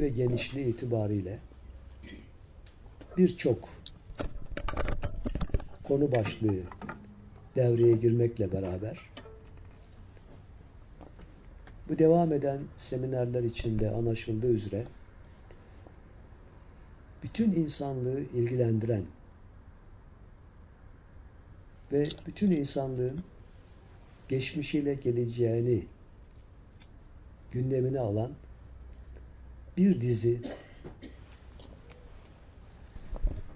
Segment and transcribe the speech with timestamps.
[0.00, 1.38] ve genişliği itibariyle
[3.16, 3.68] birçok
[5.84, 6.62] konu başlığı
[7.56, 9.10] devreye girmekle beraber
[11.88, 14.84] bu devam eden seminerler içinde anlaşıldığı üzere
[17.22, 19.04] bütün insanlığı ilgilendiren
[21.92, 23.18] ve bütün insanlığın
[24.28, 25.84] geçmişiyle geleceğini
[27.52, 28.30] gündemine alan
[29.76, 30.40] bir dizi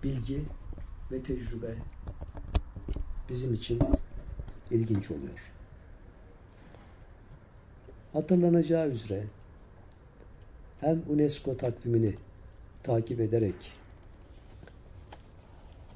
[0.02, 0.42] bilgi
[1.12, 1.74] ve tecrübe
[3.28, 3.78] bizim için
[4.70, 5.52] ilginç oluyor.
[8.12, 9.24] Hatırlanacağı üzere
[10.80, 12.14] hem UNESCO takvimini
[12.82, 13.72] takip ederek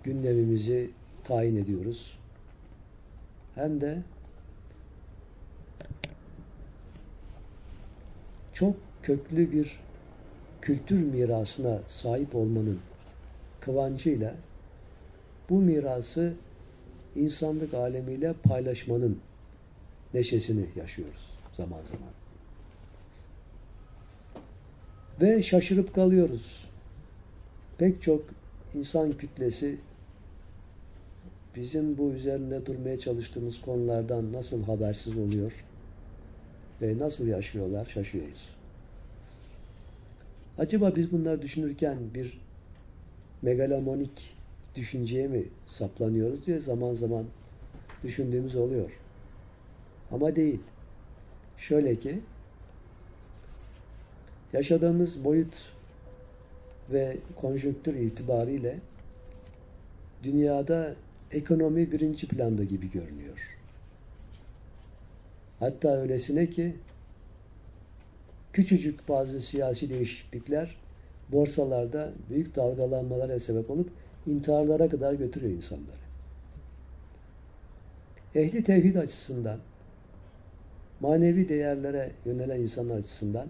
[0.05, 0.91] gündemimizi
[1.25, 2.19] tayin ediyoruz.
[3.55, 4.03] Hem de
[8.53, 9.81] çok köklü bir
[10.63, 12.79] kültür mirasına sahip olmanın
[13.61, 14.35] kıvancıyla
[15.51, 16.33] bu mirası
[17.17, 19.19] insanlık alemiyle paylaşmanın
[20.15, 22.13] neşesini yaşıyoruz zaman zaman.
[25.21, 26.69] Ve şaşırıp kalıyoruz.
[27.79, 28.23] Pek çok
[28.75, 29.77] insan kütlesi
[31.57, 35.65] bizim bu üzerinde durmaya çalıştığımız konulardan nasıl habersiz oluyor
[36.83, 38.62] ve nasıl yaşıyorlar şaşıyoruz.
[40.59, 42.41] Acaba biz bunları düşünürken bir
[43.43, 44.35] megalomonik
[44.75, 47.25] düşünceye mi saplanıyoruz diye zaman zaman
[48.05, 48.91] düşündüğümüz oluyor.
[50.11, 50.61] Ama değil.
[51.59, 52.21] Şöyle ki
[54.53, 55.73] yaşadığımız boyut
[56.93, 58.79] ve konjonktür itibariyle
[60.23, 60.95] dünyada
[61.31, 63.59] ekonomi birinci planda gibi görünüyor.
[65.61, 66.75] Hatta öylesine ki
[68.53, 70.77] küçücük bazı siyasi değişiklikler
[71.29, 73.91] borsalarda büyük dalgalanmalara sebep olup
[74.27, 76.03] intiharlara kadar götürüyor insanları.
[78.35, 79.59] Ehli tevhid açısından,
[81.01, 83.47] manevi değerlere yönelen insanlar açısından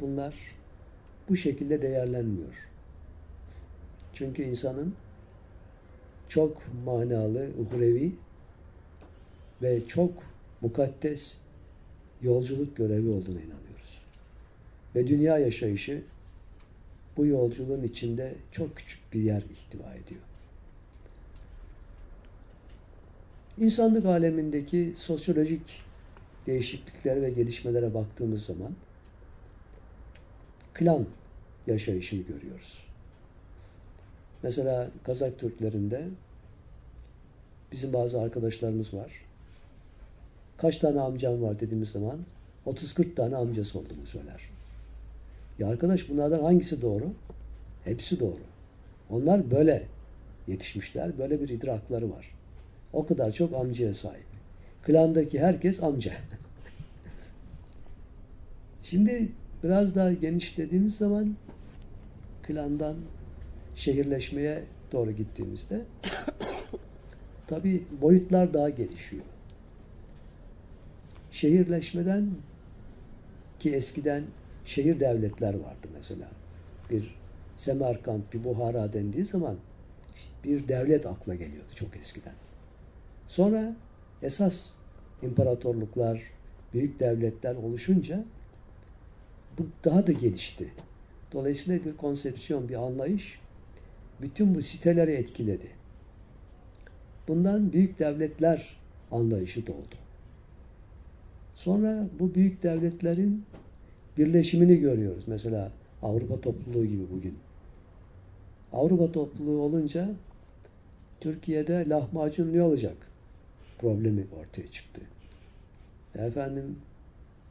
[0.00, 0.34] bunlar
[1.28, 2.68] bu şekilde değerlenmiyor.
[4.14, 4.94] Çünkü insanın
[6.28, 8.12] çok manalı, uhrevi
[9.62, 10.10] ve çok
[10.60, 11.36] mukaddes
[12.22, 13.61] yolculuk görevi olduğuna inanıyoruz.
[14.94, 16.02] Ve dünya yaşayışı
[17.16, 20.20] bu yolculuğun içinde çok küçük bir yer ihtiva ediyor.
[23.58, 25.82] İnsanlık alemindeki sosyolojik
[26.46, 28.72] değişikliklere ve gelişmelere baktığımız zaman
[30.74, 31.06] klan
[31.66, 32.78] yaşayışını görüyoruz.
[34.42, 36.08] Mesela Kazak Türklerinde
[37.72, 39.12] bizim bazı arkadaşlarımız var.
[40.56, 42.18] Kaç tane amcam var dediğimiz zaman
[42.66, 44.51] 30-40 tane amcası olduğunu söyler.
[45.62, 47.12] Ya arkadaş bunlardan hangisi doğru?
[47.84, 48.40] Hepsi doğru.
[49.10, 49.86] Onlar böyle
[50.48, 51.18] yetişmişler.
[51.18, 52.26] Böyle bir idrakları var.
[52.92, 54.24] O kadar çok amcaya sahip.
[54.82, 56.12] Klandaki herkes amca.
[58.82, 59.28] Şimdi
[59.64, 61.36] biraz daha genişlediğimiz zaman
[62.42, 62.96] klandan
[63.76, 64.62] şehirleşmeye
[64.92, 65.80] doğru gittiğimizde
[67.46, 69.24] tabi boyutlar daha gelişiyor.
[71.32, 72.30] Şehirleşmeden
[73.60, 74.22] ki eskiden
[74.64, 76.28] şehir devletler vardı mesela.
[76.90, 77.22] Bir
[77.56, 79.56] Semerkant, bir Buhara dendiği zaman
[80.44, 82.34] bir devlet akla geliyordu çok eskiden.
[83.26, 83.76] Sonra
[84.22, 84.66] esas
[85.22, 86.22] imparatorluklar,
[86.74, 88.24] büyük devletler oluşunca
[89.58, 90.68] bu daha da gelişti.
[91.32, 93.40] Dolayısıyla bir konsepsiyon, bir anlayış
[94.22, 95.68] bütün bu siteleri etkiledi.
[97.28, 98.76] Bundan büyük devletler
[99.10, 99.96] anlayışı doğdu.
[101.54, 103.44] Sonra bu büyük devletlerin
[104.18, 105.24] birleşimini görüyoruz.
[105.26, 107.34] Mesela Avrupa topluluğu gibi bugün.
[108.72, 110.10] Avrupa topluluğu olunca
[111.20, 112.96] Türkiye'de lahmacun ne olacak?
[113.78, 115.00] Problemi ortaya çıktı.
[116.14, 116.76] Efendim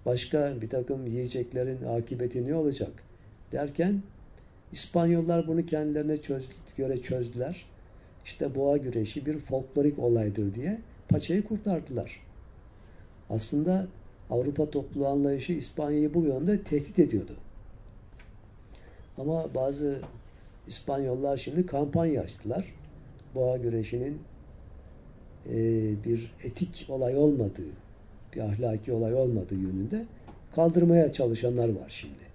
[0.06, 2.92] başka bir takım yiyeceklerin akıbeti ne olacak?
[3.52, 4.02] Derken
[4.72, 7.66] İspanyollar bunu kendilerine çöz, göre çözdüler.
[8.26, 10.80] İşte boğa güreşi bir folklorik olaydır diye
[11.10, 12.22] paçayı kurtardılar.
[13.30, 13.88] Aslında
[14.32, 17.36] Avrupa topluluğu anlayışı İspanya'yı bu yönde tehdit ediyordu.
[19.18, 20.00] Ama bazı
[20.68, 22.74] İspanyollar şimdi kampanya açtılar.
[23.36, 24.20] Boğa güreşinin
[25.50, 25.56] e,
[26.06, 27.72] bir etik olay olmadığı,
[28.36, 30.06] bir ahlaki olay olmadığı yönünde
[30.56, 32.32] kaldırmaya çalışanlar var şimdi.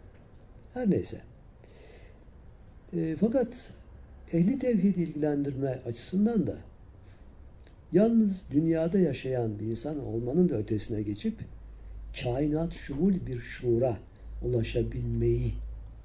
[0.74, 1.20] Her neyse.
[2.96, 3.72] E, fakat
[4.32, 6.56] ehli tevhid ilgilendirme açısından da
[7.92, 11.34] yalnız dünyada yaşayan bir insan olmanın da ötesine geçip
[12.22, 13.98] kainat şumul bir şuura
[14.42, 15.52] ulaşabilmeyi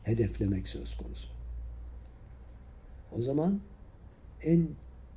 [0.04, 1.28] hedeflemek söz konusu.
[3.12, 3.60] O zaman
[4.44, 4.68] en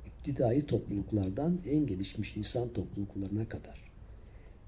[0.05, 3.91] iktidai topluluklardan en gelişmiş insan topluluklarına kadar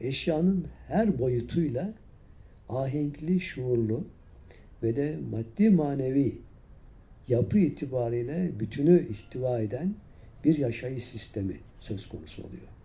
[0.02, 1.94] eşyanın her boyutuyla
[2.70, 4.04] ahenkli, şuurlu
[4.84, 6.38] ve de maddi manevi
[7.28, 9.96] yapı itibariyle bütünü ihtiva eden
[10.44, 12.77] bir yaşayış sistemi söz konusu oluyor.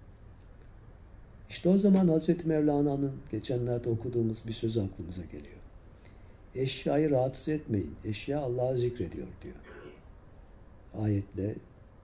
[1.52, 5.56] İşte o zaman Hazreti Mevlana'nın geçenlerde okuduğumuz bir sözü aklımıza geliyor.
[6.54, 7.94] Eşyayı rahatsız etmeyin.
[8.04, 9.54] Eşya Allah'ı zikrediyor diyor.
[10.98, 11.54] Ayetle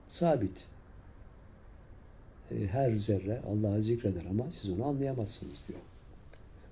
[0.09, 0.67] sabit.
[2.51, 5.79] E, her zerre Allah'ı zikreder ama siz onu anlayamazsınız diyor.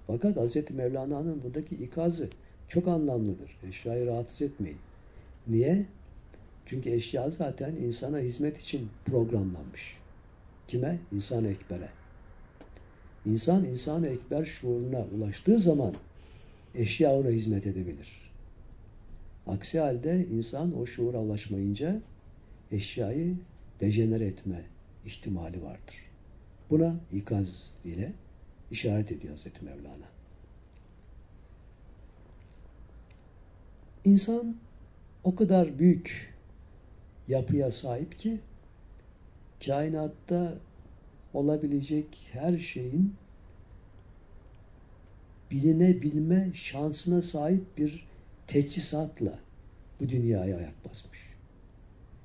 [0.07, 2.29] Fakat Hazreti Mevlana'nın buradaki ikazı
[2.69, 3.57] çok anlamlıdır.
[3.69, 4.79] Eşyayı rahatsız etmeyin.
[5.47, 5.85] Niye?
[6.65, 9.97] Çünkü eşya zaten insana hizmet için programlanmış.
[10.67, 10.99] Kime?
[11.11, 11.96] İnsan ekbere.
[13.27, 15.93] İnsan, insan ekber şuuruna ulaştığı zaman
[16.75, 18.31] eşya ona hizmet edebilir.
[19.47, 22.01] Aksi halde insan o şuura ulaşmayınca
[22.71, 23.35] eşyayı
[23.79, 24.61] dejenere etme
[25.05, 25.95] ihtimali vardır.
[26.69, 27.47] Buna ikaz
[27.85, 28.11] ile
[28.71, 30.07] işaret ediyor Hazreti Mevlana.
[34.05, 34.55] İnsan
[35.23, 36.33] o kadar büyük
[37.27, 38.39] yapıya sahip ki
[39.65, 40.53] kainatta
[41.37, 43.15] olabilecek her şeyin
[45.51, 48.07] bilinebilme şansına sahip bir
[48.47, 49.39] teçhizatla
[49.99, 51.19] bu dünyaya ayak basmış.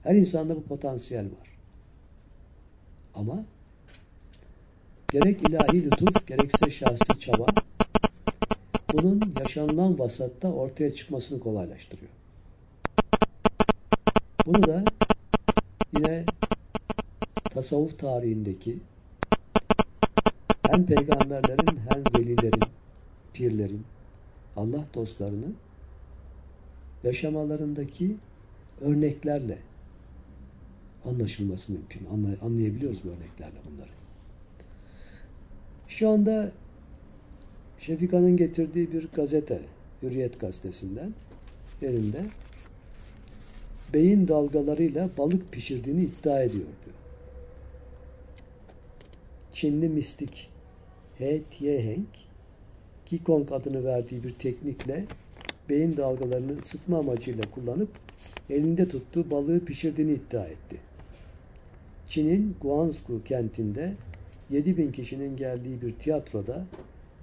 [0.03, 1.49] Her insanda bu potansiyel var.
[3.15, 3.45] Ama
[5.09, 7.47] gerek ilahi lütuf gerekse şahsi çaba
[8.93, 12.11] bunun yaşanılan vasatta ortaya çıkmasını kolaylaştırıyor.
[14.47, 14.85] Bunu da
[15.97, 16.25] yine
[17.45, 18.79] tasavvuf tarihindeki
[20.71, 22.63] hem peygamberlerin hem velilerin,
[23.33, 23.85] pirlerin,
[24.57, 25.57] Allah dostlarının
[27.05, 28.17] yaşamalarındaki
[28.81, 29.59] örneklerle
[31.05, 32.07] anlaşılması mümkün.
[32.13, 33.91] Anlay anlayabiliyoruz bu örneklerle bunları.
[35.89, 36.53] Şu anda
[37.81, 39.61] Şefika'nın getirdiği bir gazete,
[40.03, 41.15] Hürriyet gazetesinden
[41.83, 42.25] elinde
[43.95, 46.97] beyin dalgalarıyla balık pişirdiğini iddia ediyor diyor.
[49.53, 50.52] Çinli mistik
[51.23, 52.07] He Tieheng
[53.07, 55.05] Qigong adını verdiği bir teknikle
[55.69, 57.89] beyin dalgalarını ısıtma amacıyla kullanıp
[58.51, 60.77] elinde tuttuğu balığı pişirdiğini iddia etti.
[62.09, 63.93] Çin'in Guangzhou kentinde
[64.51, 66.65] 7000 kişinin geldiği bir tiyatroda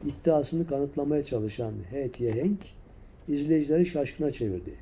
[0.06, 2.60] iddiasını kanıtlamaya çalışan He Tieheng
[3.28, 4.74] izleyicileri şaşkına çevirdi.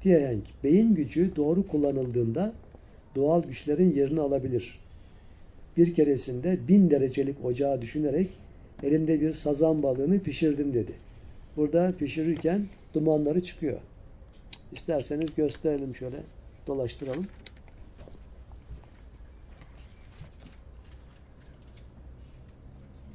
[0.00, 2.52] Tieheng, beyin gücü doğru kullanıldığında
[3.16, 4.83] doğal güçlerin yerini alabilir.
[5.76, 8.30] Bir keresinde bin derecelik ocağı düşünerek
[8.82, 10.92] elimde bir sazan balığını pişirdim dedi.
[11.56, 13.78] Burada pişirirken dumanları çıkıyor.
[14.72, 16.16] İsterseniz gösterelim şöyle,
[16.66, 17.26] dolaştıralım.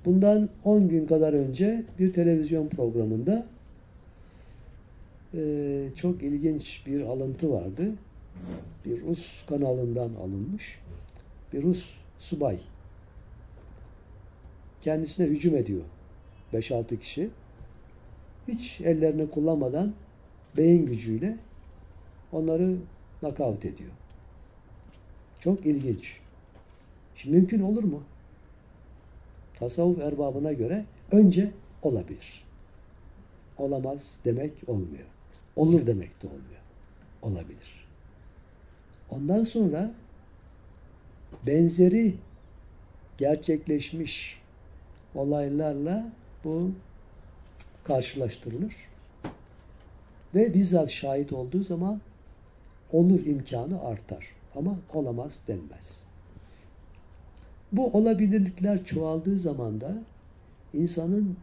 [0.05, 3.47] Bundan 10 gün kadar önce bir televizyon programında
[5.33, 5.39] e,
[5.95, 7.91] çok ilginç bir alıntı vardı.
[8.85, 10.79] Bir Rus kanalından alınmış.
[11.53, 12.59] Bir Rus subay
[14.81, 15.81] kendisine hücum ediyor.
[16.53, 17.29] 5-6 kişi.
[18.47, 19.93] Hiç ellerini kullanmadan
[20.57, 21.37] beyin gücüyle
[22.31, 22.75] onları
[23.21, 23.91] nakavt ediyor.
[25.39, 26.19] Çok ilginç.
[27.15, 28.03] Şimdi mümkün olur mu?
[29.55, 31.51] Tasavvuf erbabına göre önce
[31.81, 32.43] olabilir.
[33.57, 35.05] Olamaz demek olmuyor.
[35.55, 36.61] Olur demek de olmuyor.
[37.21, 37.87] Olabilir.
[39.09, 39.91] Ondan sonra
[41.47, 42.15] benzeri
[43.17, 44.41] gerçekleşmiş
[45.15, 46.09] olaylarla
[46.43, 46.71] bu
[47.83, 48.75] karşılaştırılır.
[50.35, 52.01] Ve bizzat şahit olduğu zaman
[52.91, 54.25] olur imkanı artar.
[54.55, 56.03] Ama olamaz denmez.
[57.71, 59.97] Bu olabilirlikler çoğaldığı zaman da
[60.73, 61.37] insanın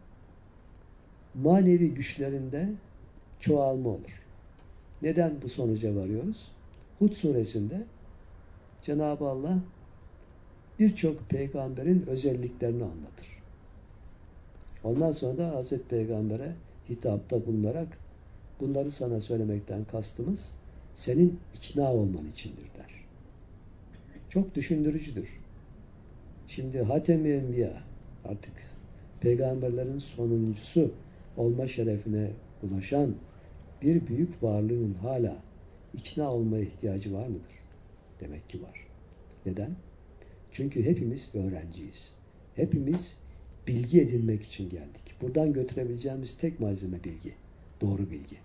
[1.35, 2.69] manevi güçlerinde
[3.39, 4.23] çoğalma olur.
[5.01, 6.51] Neden bu sonuca varıyoruz?
[6.99, 7.83] Hud suresinde
[8.81, 9.57] Cenab-ı Allah
[10.79, 13.27] birçok peygamberin özelliklerini anlatır.
[14.83, 16.53] Ondan sonra da Hazreti Peygamber'e
[16.89, 17.97] hitapta bulunarak
[18.59, 20.51] bunları sana söylemekten kastımız
[20.95, 23.05] senin ikna olman içindir der.
[24.29, 25.39] Çok düşündürücüdür.
[26.47, 27.83] Şimdi Hatem-i Enbiya
[28.25, 28.53] artık
[29.21, 30.91] peygamberlerin sonuncusu
[31.37, 32.31] olma şerefine
[32.63, 33.15] ulaşan
[33.81, 35.35] bir büyük varlığın hala
[35.93, 37.57] ikna olmaya ihtiyacı var mıdır?
[38.19, 38.87] Demek ki var.
[39.45, 39.71] Neden?
[40.57, 42.11] Çünkü hepimiz öğrenciyiz.
[42.55, 43.13] Hepimiz
[43.67, 45.21] bilgi edinmek için geldik.
[45.21, 47.33] Buradan götürebileceğimiz tek malzeme bilgi.
[47.81, 48.35] Doğru bilgi.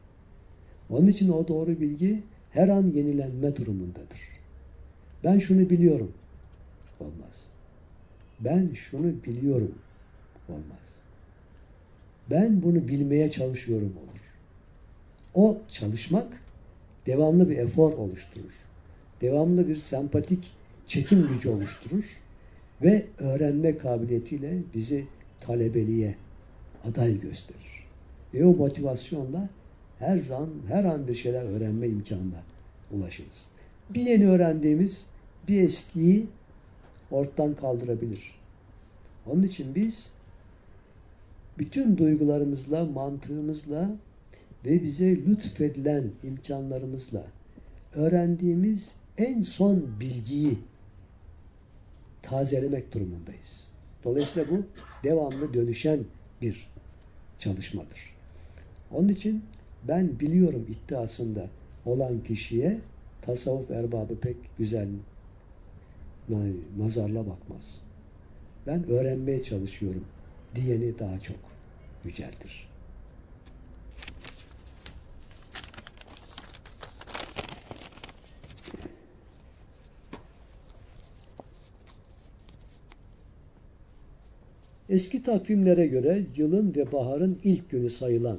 [0.90, 4.21] Onun için o doğru bilgi her an yenilenme durumundadır.
[5.25, 6.12] Ben şunu biliyorum.
[7.00, 7.47] Olmaz.
[8.40, 9.75] Ben şunu biliyorum.
[10.49, 10.88] Olmaz.
[12.31, 14.21] Ben bunu bilmeye çalışıyorum olur.
[15.35, 16.42] O çalışmak
[17.07, 18.54] devamlı bir efor oluşturur.
[19.21, 20.62] Devamlı bir sempatik
[20.92, 22.04] çekim gücü oluşturur
[22.82, 25.06] ve öğrenme kabiliyetiyle bizi
[25.40, 26.14] talebeliğe
[26.84, 27.87] aday gösterir.
[28.34, 29.49] Ve o motivasyonla
[29.99, 32.42] her zaman her an bir şeyler öğrenme imkanına
[32.90, 33.44] ulaşırız.
[33.90, 35.06] Bir yeni öğrendiğimiz
[35.49, 36.26] bir eskiyi
[37.11, 38.34] ortadan kaldırabilir.
[39.26, 40.12] Onun için biz
[41.58, 43.90] bütün duygularımızla, mantığımızla
[44.64, 47.25] ve bize lütfedilen imkanlarımızla
[47.94, 50.58] öğrendiğimiz en son bilgiyi
[52.23, 53.64] tazelemek durumundayız.
[54.05, 54.67] Dolayısıyla bu
[55.05, 56.00] devamlı dönüşen
[56.43, 56.69] bir
[57.38, 58.14] çalışmadır.
[58.91, 59.45] Onun için
[59.88, 61.47] ben biliyorum iddiasında
[61.87, 62.79] olan kişiye
[63.23, 64.88] tasavvuf erbabı pek güzel
[66.79, 67.81] nazarla bakmaz.
[68.67, 70.05] Ben öğrenmeye çalışıyorum
[70.55, 71.37] diyeni daha çok
[72.05, 72.72] yüceltir.
[84.92, 88.38] Eski takvimlere göre yılın ve baharın ilk günü sayılan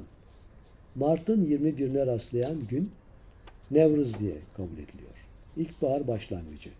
[0.94, 2.90] Mart'ın 21'ine rastlayan gün
[3.70, 5.28] Nevruz diye kabul ediliyor.
[5.56, 6.70] İlkbahar başlangıcı.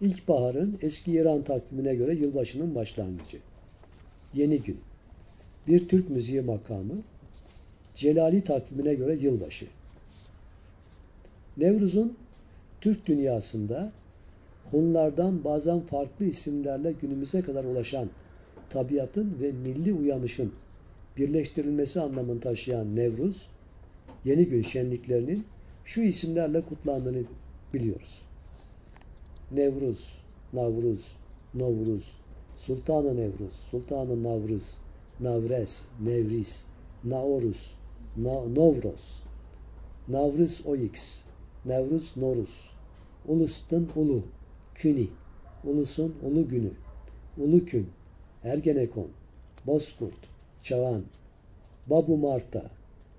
[0.00, 3.38] İlkbaharın eski İran takvimine göre yılbaşının başlangıcı.
[4.34, 4.80] Yeni gün.
[5.66, 6.94] Bir Türk müziği makamı.
[7.94, 9.66] Celali takvimine göre yılbaşı.
[11.56, 12.16] Nevruz'un
[12.80, 13.92] Türk dünyasında
[14.70, 18.08] Hunlardan bazen farklı isimlerle günümüze kadar ulaşan
[18.70, 20.52] tabiatın ve milli uyanışın
[21.16, 23.48] birleştirilmesi anlamını taşıyan Nevruz,
[24.24, 25.44] yeni gün şenliklerinin
[25.84, 27.22] şu isimlerle kutlandığını
[27.74, 28.22] biliyoruz.
[29.52, 30.22] Nevruz,
[30.52, 31.16] Navruz,
[31.54, 32.16] Novruz,
[32.56, 34.78] Sultanı Nevruz, Sultanı Navruz,
[35.20, 36.66] Navres, Nevriz,
[37.04, 37.74] Naoruz,
[38.16, 39.22] Na Novros,
[40.08, 41.22] Navruz Oyix,
[41.64, 42.70] Nevruz Noruz,
[43.28, 44.22] Ulustun Ulu,
[44.78, 45.08] Küni,
[45.64, 46.70] Ulusun Ulu Günü,
[47.38, 47.88] Ulu Kün,
[48.44, 49.08] Ergenekon,
[49.66, 50.28] Bozkurt,
[50.62, 51.02] Çavan,
[51.86, 52.62] Babu Marta,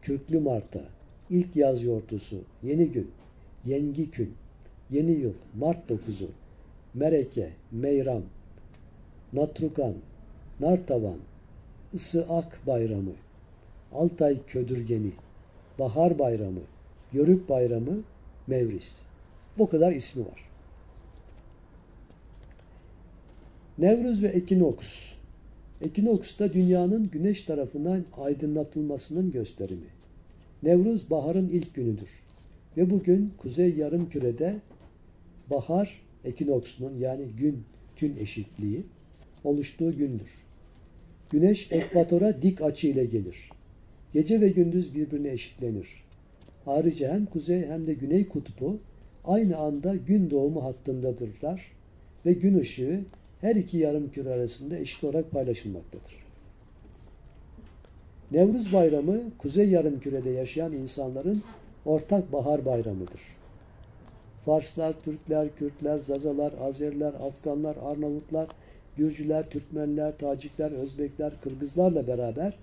[0.02, 0.82] Kürklü Marta,
[1.30, 3.12] İlk Yaz Yortusu, Yeni Gün,
[3.66, 4.34] Yengi Kün,
[4.90, 6.28] Yeni Yıl, Mart 9'u,
[6.94, 8.24] Mereke, Meyram,
[9.34, 9.94] Natrukan,
[10.60, 11.18] Nartavan,
[11.94, 13.14] Isı Ak Bayramı,
[13.94, 15.12] Altay Ködürgeni,
[15.80, 16.62] Bahar Bayramı,
[17.14, 18.04] Yörük Bayramı,
[18.48, 18.96] Mevris.
[19.58, 20.49] Bu kadar ismi var.
[23.80, 24.88] Nevruz ve Ekinoks.
[25.82, 29.88] Ekinoks da dünyanın güneş tarafından aydınlatılmasının gösterimi.
[30.64, 32.10] Nevruz baharın ilk günüdür.
[32.78, 34.56] Ve bugün kuzey yarım kürede
[35.50, 37.64] bahar ekinoksunun yani gün
[37.96, 38.84] tün eşitliği
[39.44, 40.30] oluştuğu gündür.
[41.30, 43.50] Güneş ekvatora dik açı ile gelir.
[44.14, 45.88] Gece ve gündüz birbirine eşitlenir.
[46.68, 48.80] Ayrıca hem kuzey hem de güney kutbu
[49.26, 51.62] aynı anda gün doğumu hattındadırlar
[52.26, 53.02] ve gün ışığı
[53.42, 56.30] her iki yarım küre arasında eşit olarak paylaşılmaktadır.
[58.32, 61.44] Nevruz Bayramı, kuzey yarım kürede yaşayan insanların
[61.86, 63.22] ortak bahar bayramıdır.
[64.46, 68.48] Farslar, Türkler, Kürtler, Zazalar, Azeriler, Afganlar, Arnavutlar,
[68.98, 72.54] Gürcüler, Türkmenler, Tacikler, Özbekler, Kırgızlarla beraber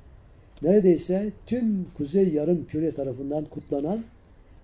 [0.63, 4.05] neredeyse tüm kuzey yarım küre tarafından kutlanan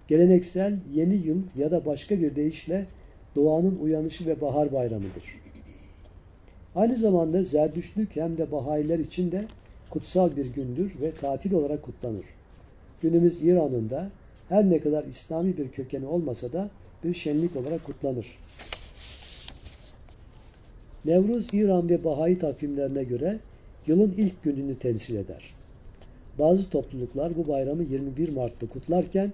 [0.09, 2.87] geleneksel yeni yıl ya da başka bir deyişle
[3.37, 5.42] doğanın uyanışı ve bahar bayramıdır.
[6.77, 9.45] Aynı zamanda Zerdüştlük hem de Bahayiler için de
[9.91, 12.25] kutsal bir gündür ve tatil olarak kutlanır.
[13.03, 14.11] Günümüz İran'ın da
[14.49, 16.71] her ne kadar İslami bir kökeni olmasa da
[17.05, 18.27] bir şenlik olarak kutlanır.
[21.05, 23.39] Nevruz İran ve Bahayi takvimlerine göre
[23.87, 25.55] yılın ilk gününü temsil eder.
[26.39, 29.33] Bazı topluluklar bu bayramı 21 Mart'ta kutlarken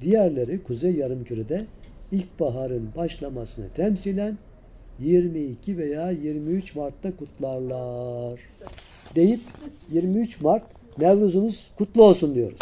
[0.00, 1.66] diğerleri Kuzey Yarımküre'de
[2.12, 4.38] ilkbaharın başlamasını temsilen
[5.00, 8.40] 22 veya 23 Mart'ta kutlarlar.
[9.14, 9.40] Deyip
[9.92, 10.62] 23 Mart
[10.98, 12.60] Nevruz'unuz kutlu olsun diyoruz.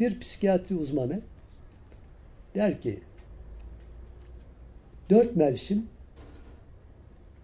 [0.00, 1.20] Bir psikiyatri uzmanı
[2.54, 3.00] der ki
[5.10, 5.86] dört mevsim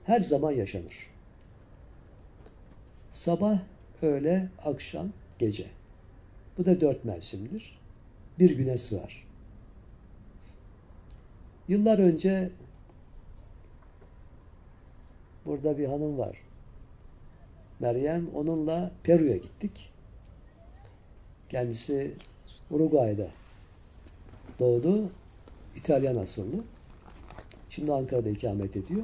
[0.06, 1.10] her zaman yaşanır.
[3.10, 3.58] Sabah,
[4.02, 5.08] öğle, akşam,
[5.38, 5.66] gece.
[6.58, 7.78] Bu da dört mevsimdir.
[8.38, 9.26] bir güne sığar.
[11.68, 12.50] Yıllar önce
[15.44, 16.36] burada bir hanım var.
[17.80, 19.92] Meryem onunla Peru'ya gittik.
[21.48, 22.14] Kendisi
[22.70, 23.28] Uruguay'da
[24.58, 25.10] doğdu.
[25.76, 26.64] İtalyan asıllı.
[27.70, 29.02] Şimdi Ankara'da ikamet ediyor.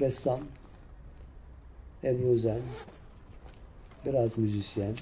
[0.00, 0.40] Ressam,
[2.04, 2.60] Ebruzen,
[4.06, 4.94] biraz müzisyen,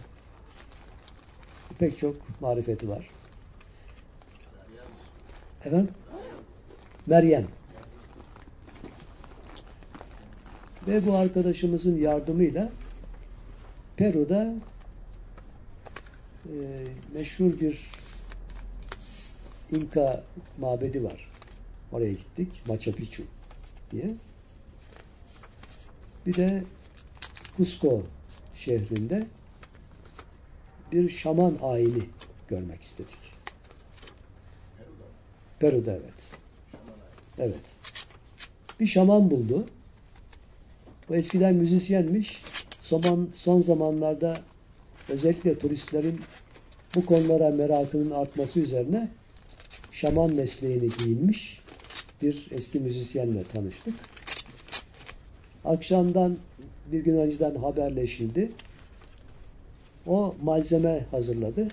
[1.78, 3.10] pek çok marifeti var.
[5.64, 5.88] Efendim?
[7.06, 7.46] Meryem.
[10.86, 12.70] Ve bu arkadaşımızın yardımıyla
[13.96, 14.54] Peru'da
[16.44, 16.54] e,
[17.14, 17.90] meşhur bir
[19.72, 20.22] İnka
[20.58, 21.30] mabedi var.
[21.92, 22.62] Oraya gittik.
[22.66, 23.22] Machu Picchu
[23.90, 24.14] diye.
[26.28, 26.62] Bir de
[27.56, 28.02] Cusco
[28.56, 29.26] şehrinde
[30.92, 32.02] bir şaman ayini
[32.48, 33.18] görmek istedik.
[35.60, 36.32] Peru'da evet.
[37.38, 37.60] Evet.
[38.80, 39.66] Bir şaman buldu.
[41.08, 42.42] Bu eskiden müzisyenmiş.
[42.80, 44.40] Son, son zamanlarda
[45.08, 46.20] özellikle turistlerin
[46.94, 49.08] bu konulara merakının artması üzerine
[49.92, 51.60] şaman mesleğini giyinmiş
[52.22, 53.94] bir eski müzisyenle tanıştık.
[55.64, 56.36] Akşamdan
[56.92, 58.52] bir gün önceden haberleşildi.
[60.06, 61.68] O malzeme hazırladı.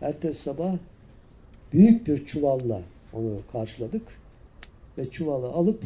[0.00, 0.76] Ertesi sabah
[1.72, 4.02] büyük bir çuvalla onu karşıladık
[4.98, 5.82] ve çuvalı alıp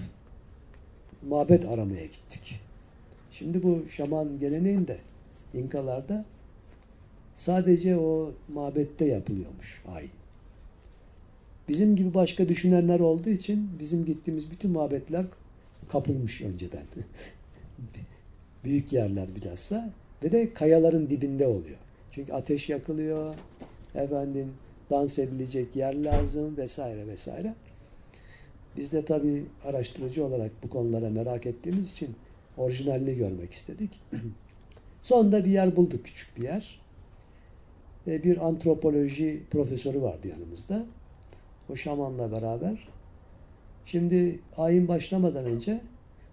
[1.29, 2.61] mabet aramaya gittik.
[3.33, 4.97] Şimdi bu şaman geleneğinde
[5.57, 6.25] İnkalarda
[7.37, 10.11] sadece o mabette yapılıyormuş ayin.
[11.69, 15.25] Bizim gibi başka düşünenler olduğu için bizim gittiğimiz bütün mabetler
[15.89, 16.85] kapılmış önceden.
[18.65, 19.91] Büyük yerler bilhassa
[20.23, 21.79] ve de kayaların dibinde oluyor.
[22.13, 23.35] Çünkü ateş yakılıyor,
[23.95, 24.53] efendim
[24.91, 27.55] dans edilecek yer lazım vesaire vesaire.
[28.77, 32.15] Biz de tabii araştırıcı olarak bu konulara merak ettiğimiz için
[32.57, 33.91] orijinalini görmek istedik.
[35.01, 36.81] Sonunda bir yer bulduk, küçük bir yer.
[38.07, 40.87] Bir antropoloji profesörü vardı yanımızda.
[41.73, 42.89] O şamanla beraber.
[43.87, 45.81] Şimdi ayin başlamadan önce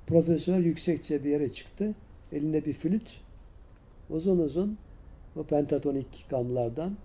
[0.08, 1.96] profesör yüksekçe bir yere çıktı.
[2.32, 3.20] Elinde bir flüt.
[4.10, 4.78] Uzun uzun
[5.36, 6.98] o pentatonik gamlardan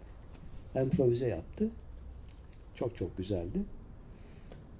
[0.77, 1.69] improvize yaptı.
[2.75, 3.59] Çok çok güzeldi.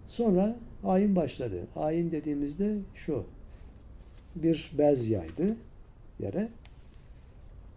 [0.07, 1.67] Sonra ayin başladı.
[1.77, 3.25] Ayin dediğimizde şu.
[4.37, 5.57] Bir bez yaydı
[6.21, 6.49] yere.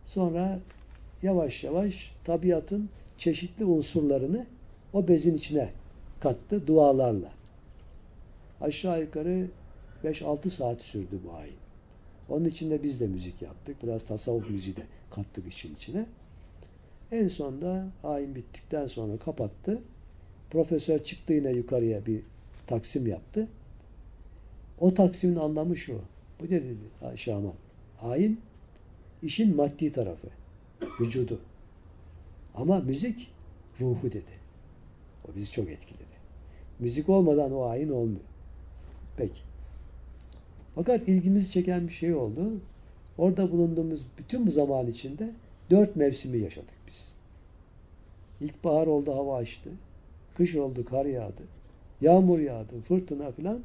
[0.05, 0.59] Sonra
[1.21, 4.45] yavaş yavaş tabiatın çeşitli unsurlarını
[4.93, 5.69] o bezin içine
[6.19, 7.40] kattı dualarla.
[8.61, 9.47] Aşağı yukarı
[10.03, 11.55] 5-6 saat sürdü bu ayin.
[12.29, 13.83] Onun içinde biz de müzik yaptık.
[13.83, 16.05] Biraz tasavvuf müziği de kattık işin içine.
[17.11, 19.81] En sonunda ayin bittikten sonra kapattı.
[20.49, 22.21] Profesör çıktı yine yukarıya bir
[22.67, 23.47] taksim yaptı.
[24.79, 26.01] O taksimin anlamı şu.
[26.39, 26.75] Bu dedi
[27.15, 27.53] Şaman.
[28.01, 28.39] Ayin
[29.23, 30.27] işin maddi tarafı.
[30.99, 31.39] Vücudu.
[32.55, 33.31] Ama müzik
[33.79, 34.41] ruhu dedi.
[35.25, 36.21] O bizi çok etkiledi.
[36.79, 38.30] Müzik olmadan o ayin olmuyor.
[39.21, 39.41] Peki.
[40.75, 42.41] Fakat ilgimizi çeken bir şey oldu.
[43.17, 45.29] Orada bulunduğumuz bütün bu zaman içinde
[45.71, 47.07] dört mevsimi yaşadık biz.
[48.41, 49.69] İlkbahar oldu hava açtı.
[50.37, 51.41] Kış oldu kar yağdı.
[52.01, 53.59] Yağmur yağdı, fırtına filan.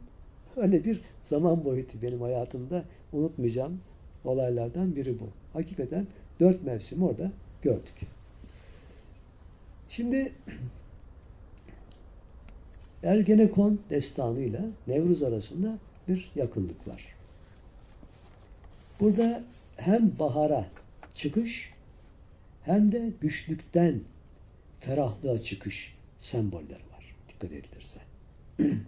[0.57, 3.81] Öyle bir zaman boyutu benim hayatımda unutmayacağım
[4.25, 5.29] olaylardan biri bu.
[5.53, 6.07] Hakikaten
[6.41, 8.01] dört mevsim orada gördük.
[9.89, 10.33] Şimdi
[13.07, 17.05] Ergenekon destanıyla Nevruz arasında bir yakınlık var.
[19.01, 19.43] Burada
[19.77, 20.67] hem bahara
[21.15, 21.71] çıkış
[22.65, 24.01] hem de güçlükten
[24.81, 27.17] ferahlığa çıkış sembolleri var.
[27.29, 28.01] Dikkat edilirse.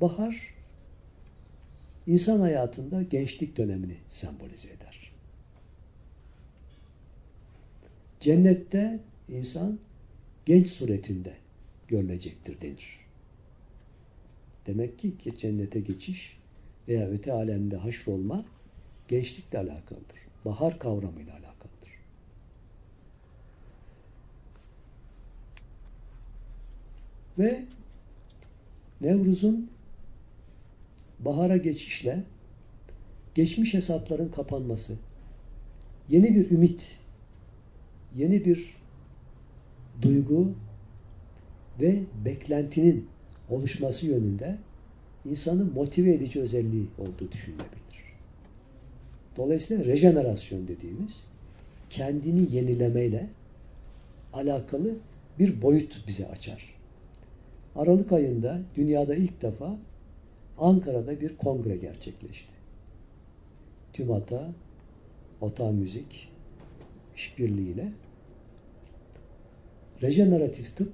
[0.00, 0.54] Bahar
[2.06, 5.12] insan hayatında gençlik dönemini sembolize eder.
[8.20, 9.78] Cennette insan
[10.46, 11.32] genç suretinde
[11.88, 13.07] görülecektir denir.
[14.68, 16.38] Demek ki cennete geçiş
[16.88, 18.44] veya öte alemde haşrolma
[19.08, 20.18] gençlikle alakalıdır.
[20.44, 21.90] Bahar kavramıyla alakalıdır.
[27.38, 27.64] Ve
[29.00, 29.70] Nevruz'un
[31.18, 32.24] bahara geçişle
[33.34, 34.96] geçmiş hesapların kapanması,
[36.08, 36.98] yeni bir ümit,
[38.16, 38.76] yeni bir
[40.02, 40.52] duygu
[41.80, 43.08] ve beklentinin
[43.50, 44.58] oluşması yönünde
[45.24, 47.78] insanı motive edici özelliği olduğu düşünülebilir.
[49.36, 51.24] Dolayısıyla rejenerasyon dediğimiz
[51.90, 53.26] kendini yenilemeyle
[54.32, 54.94] alakalı
[55.38, 56.74] bir boyut bize açar.
[57.76, 59.78] Aralık ayında dünyada ilk defa
[60.58, 62.52] Ankara'da bir kongre gerçekleşti.
[63.92, 64.52] TÜMATA,
[65.40, 66.28] Ota Müzik
[67.16, 67.92] işbirliğiyle
[70.02, 70.92] rejeneratif tıp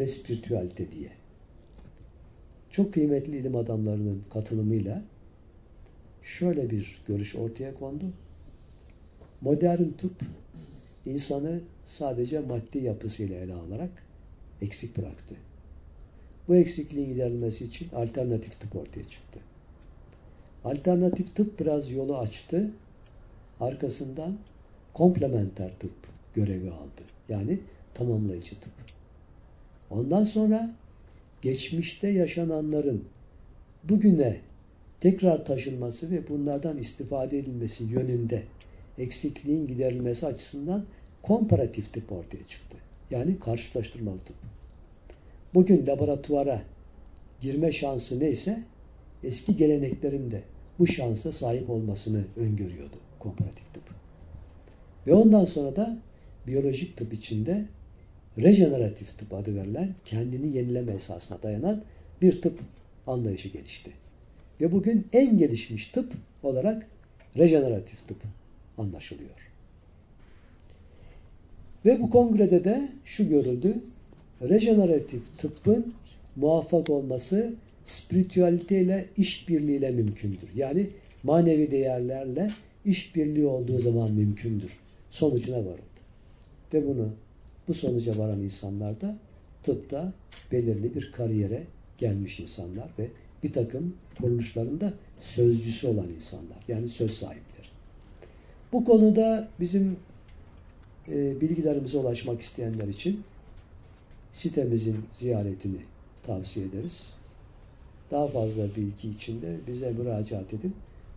[0.00, 1.15] ve spiritüalite diye
[2.76, 5.02] çok kıymetli ilim adamlarının katılımıyla
[6.22, 8.04] şöyle bir görüş ortaya kondu.
[9.40, 10.12] Modern tıp
[11.06, 13.90] insanı sadece maddi yapısıyla ele alarak
[14.62, 15.34] eksik bıraktı.
[16.48, 19.40] Bu eksikliğin giderilmesi için alternatif tıp ortaya çıktı.
[20.64, 22.70] Alternatif tıp biraz yolu açtı.
[23.60, 24.36] Arkasından
[24.94, 25.94] komplementer tıp
[26.34, 27.02] görevi aldı.
[27.28, 27.58] Yani
[27.94, 28.72] tamamlayıcı tıp.
[29.90, 30.74] Ondan sonra
[31.46, 33.04] geçmişte yaşananların
[33.84, 34.36] bugüne
[35.00, 38.42] tekrar taşınması ve bunlardan istifade edilmesi yönünde
[38.98, 40.84] eksikliğin giderilmesi açısından
[41.22, 42.76] komparatif tıp ortaya çıktı.
[43.10, 44.36] Yani karşılaştırmalı tıp.
[45.54, 46.62] Bugün laboratuvara
[47.40, 48.62] girme şansı neyse
[49.24, 50.42] eski geleneklerin de
[50.78, 53.82] bu şansa sahip olmasını öngörüyordu komparatif tıp.
[55.06, 55.98] Ve ondan sonra da
[56.46, 57.64] biyolojik tıp içinde
[58.38, 61.82] rejeneratif tıp adı verilen kendini yenileme esasına dayanan
[62.22, 62.58] bir tıp
[63.06, 63.90] anlayışı gelişti.
[64.60, 66.86] Ve bugün en gelişmiş tıp olarak
[67.36, 68.18] rejeneratif tıp
[68.78, 69.50] anlaşılıyor.
[71.84, 73.74] Ve bu kongrede de şu görüldü.
[74.42, 75.94] Rejeneratif tıbbın
[76.36, 77.52] muvaffak olması
[77.84, 80.48] spiritüalite ile işbirliğiyle mümkündür.
[80.54, 80.86] Yani
[81.22, 82.50] manevi değerlerle
[82.84, 84.80] işbirliği olduğu zaman mümkündür.
[85.10, 85.82] Sonucuna varıldı.
[86.74, 87.08] Ve bunu
[87.68, 89.16] bu sonuca varan insanlar da
[89.62, 90.12] tıpta
[90.52, 91.64] belirli bir kariyere
[91.98, 93.08] gelmiş insanlar ve
[93.42, 96.58] bir takım kuruluşlarında sözcüsü olan insanlar.
[96.68, 97.66] Yani söz sahipleri.
[98.72, 99.96] Bu konuda bizim
[101.08, 103.22] e, bilgilerimize ulaşmak isteyenler için
[104.32, 105.78] sitemizin ziyaretini
[106.26, 107.02] tavsiye ederiz.
[108.10, 110.74] Daha fazla bilgi için de bize müracaat edin.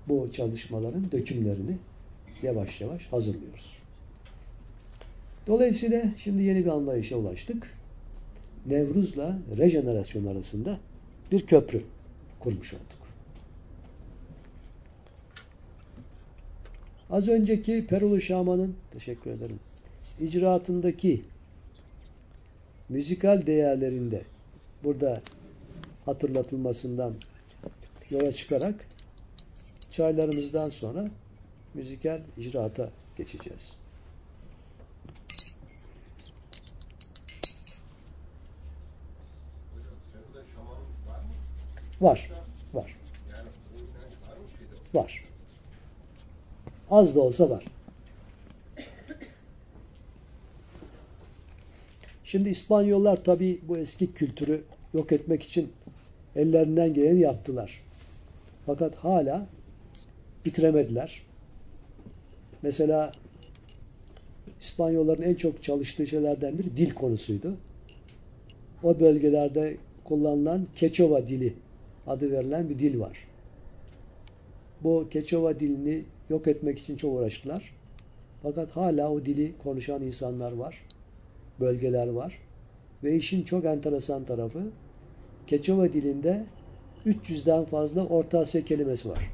[0.08, 1.76] Bu çalışmaların dökümlerini
[2.42, 3.79] yavaş yavaş hazırlıyoruz.
[5.50, 7.74] Dolayısıyla şimdi yeni bir anlayışa ulaştık.
[8.66, 10.80] Nevruz'la rejenerasyon arasında
[11.32, 11.82] bir köprü
[12.40, 13.00] kurmuş olduk.
[17.10, 19.60] Az önceki Perulu Şaman'ın teşekkür ederim.
[20.22, 21.22] icraatındaki
[22.90, 24.22] müzikal değerlerinde
[24.84, 25.22] burada
[26.06, 27.14] hatırlatılmasından
[28.10, 28.88] yola çıkarak
[29.92, 31.08] çaylarımızdan sonra
[31.74, 33.80] müzikal icraata geçeceğiz.
[42.02, 42.30] Var.
[42.74, 42.96] Var.
[44.94, 45.26] Var.
[46.92, 47.66] Az da olsa var.
[52.24, 55.72] Şimdi İspanyollar tabii bu eski kültürü yok etmek için
[56.36, 57.82] ellerinden geleni yaptılar.
[58.66, 59.48] Fakat hala
[60.46, 61.22] bitiremediler.
[62.62, 63.12] Mesela
[64.62, 67.54] İspanyolların en çok çalıştığı şeylerden biri dil konusuydu.
[68.84, 71.54] O bölgelerde kullanılan Keçova dili
[72.10, 73.28] adı verilen bir dil var.
[74.84, 77.74] Bu Keçova dilini yok etmek için çok uğraştılar.
[78.44, 80.86] Fakat hala o dili konuşan insanlar var.
[81.60, 82.40] Bölgeler var.
[83.04, 84.64] Ve işin çok enteresan tarafı
[85.48, 86.46] Keçova dilinde
[87.06, 89.32] 300'den fazla Orta Asya kelimesi var.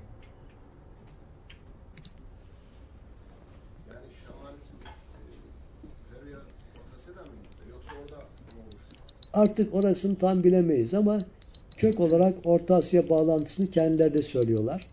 [8.67, 8.95] Oluştu?
[9.33, 11.19] Artık orasını tam bilemeyiz ama
[11.77, 14.87] kök olarak Orta Asya bağlantısını kendileri de söylüyorlar.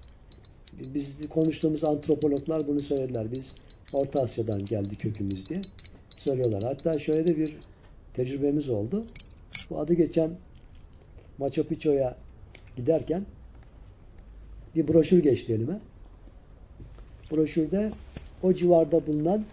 [0.94, 3.32] Biz konuştuğumuz antropologlar bunu söylediler.
[3.32, 3.54] Biz
[3.92, 5.60] Orta Asya'dan geldi kökümüz diye
[6.16, 6.62] söylüyorlar.
[6.62, 7.56] Hatta şöyle de bir
[8.14, 9.04] tecrübemiz oldu.
[9.70, 10.30] Bu adı geçen
[11.38, 12.16] Machu Picchu'ya
[12.76, 13.26] giderken
[14.76, 15.78] bir broşür geçti elime.
[17.30, 17.90] Broşürde
[18.42, 19.44] o civarda bulunan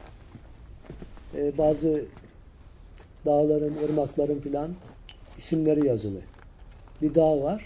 [1.35, 2.05] e, bazı
[3.25, 4.71] dağların, ırmakların filan
[5.37, 6.19] isimleri yazılı.
[7.01, 7.65] Bir dağ var.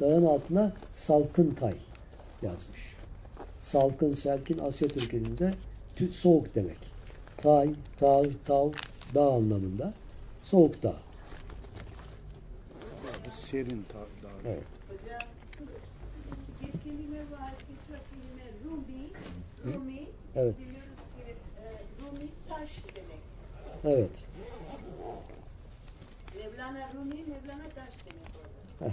[0.00, 1.74] Dağın altına Salkın Tay
[2.42, 2.94] yazmış.
[3.60, 5.54] Salkın, Selkin Asya Türklerinde
[6.12, 6.78] soğuk demek.
[7.36, 8.72] Tay, tav, tav,
[9.14, 9.92] dağ anlamında.
[10.42, 10.96] Soğuk dağ.
[13.26, 14.28] Bu serin dağ.
[14.46, 14.64] Evet.
[18.64, 19.10] Rumi,
[19.74, 20.54] Rumi, Evet.
[20.58, 21.34] biliyoruz ki
[22.00, 23.20] Rumi taş demek.
[23.84, 24.24] Evet.
[26.36, 27.94] Mevlana Rumi, Mevlana taş.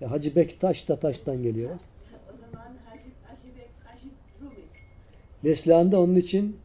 [0.00, 1.70] Ya Hacı Bektaş da taştan geliyor.
[1.70, 4.06] O zaman Hacı, Hacı, Bek, Hacı
[4.40, 4.52] Rumi.
[5.44, 6.56] Neslihan da onun için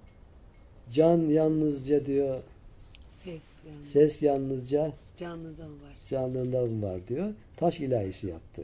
[0.93, 2.39] can yalnızca diyor
[3.23, 3.85] Ses yani.
[3.85, 5.95] Ses yalnızca Canlıdan var.
[6.09, 7.33] canlılığından var diyor.
[7.57, 8.63] Taş ilahisi yaptı.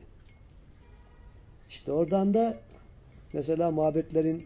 [1.69, 2.57] İşte oradan da
[3.34, 4.43] mesela mabetlerin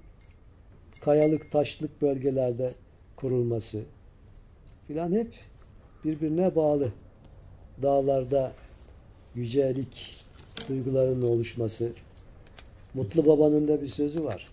[1.02, 2.74] kayalık, taşlık bölgelerde
[3.16, 3.84] kurulması
[4.88, 5.34] filan hep
[6.04, 6.92] birbirine bağlı.
[7.84, 8.52] Dağlarda
[9.36, 10.26] yücelik
[10.70, 11.92] duygularının oluşması.
[12.94, 14.48] Mutlu Baba'nın da bir sözü var.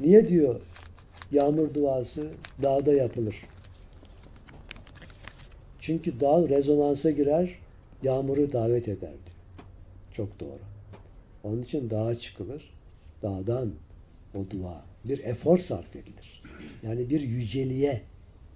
[0.00, 0.60] Niye diyor
[1.32, 2.26] yağmur duası
[2.62, 3.36] dağda yapılır?
[5.80, 7.58] Çünkü dağ rezonansa girer,
[8.02, 9.36] yağmuru davet eder diyor.
[10.12, 10.60] Çok doğru.
[11.44, 12.74] Onun için dağa çıkılır.
[13.22, 13.70] Dağdan
[14.34, 16.42] o dua bir efor sarf edilir.
[16.82, 18.02] Yani bir yüceliğe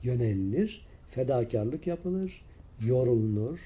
[0.03, 2.45] yönelilir, fedakarlık yapılır,
[2.81, 3.61] yorulunur,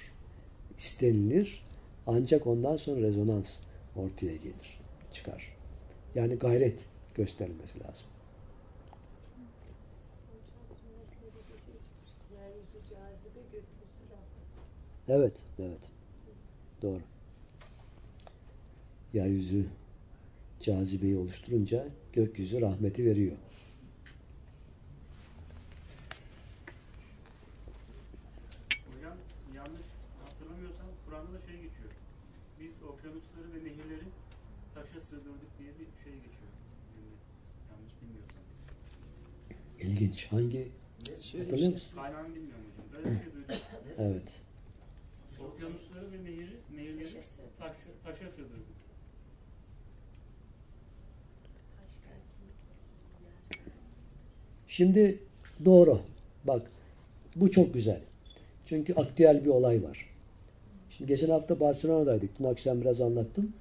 [0.78, 1.62] istenilir.
[2.10, 3.60] Ancak ondan sonra rezonans
[3.96, 4.80] ortaya gelir,
[5.12, 5.56] çıkar.
[6.14, 8.06] Yani gayret gösterilmesi lazım.
[15.08, 15.80] Evet, evet.
[16.82, 17.00] Doğru.
[19.12, 19.66] Yeryüzü
[20.60, 23.36] cazibeyi oluşturunca gökyüzü rahmeti veriyor.
[28.70, 29.16] Hocam
[29.56, 29.86] yanlış
[30.24, 31.90] hatırlamıyorsam Kur'an'da da şey geçiyor.
[32.60, 34.08] Biz okyanusları ve nehirleri
[34.74, 36.52] taşa sığdırdık diye bir şey geçiyor.
[36.94, 37.16] Cümle.
[37.70, 38.44] Yanlış bilmiyorsam.
[39.88, 40.26] İlginç.
[40.30, 40.68] Hangi
[41.38, 41.88] hatırlıyor musun?
[41.94, 43.04] Kaynağını bilmiyorum hocam.
[43.04, 43.56] Öyle bir şey duydum.
[43.98, 44.40] Evet.
[45.40, 47.22] Okyanusları ve nehiri, nehirleri
[47.58, 47.74] taşa,
[48.04, 48.78] taşa sığdırdık.
[54.68, 55.18] Şimdi
[55.64, 56.00] doğru.
[56.44, 56.70] Bak
[57.36, 58.00] bu çok güzel.
[58.66, 60.10] Çünkü aktüel bir olay var.
[60.90, 62.38] Şimdi geçen hafta Barcelona'daydık.
[62.38, 63.52] Dün akşam biraz anlattım.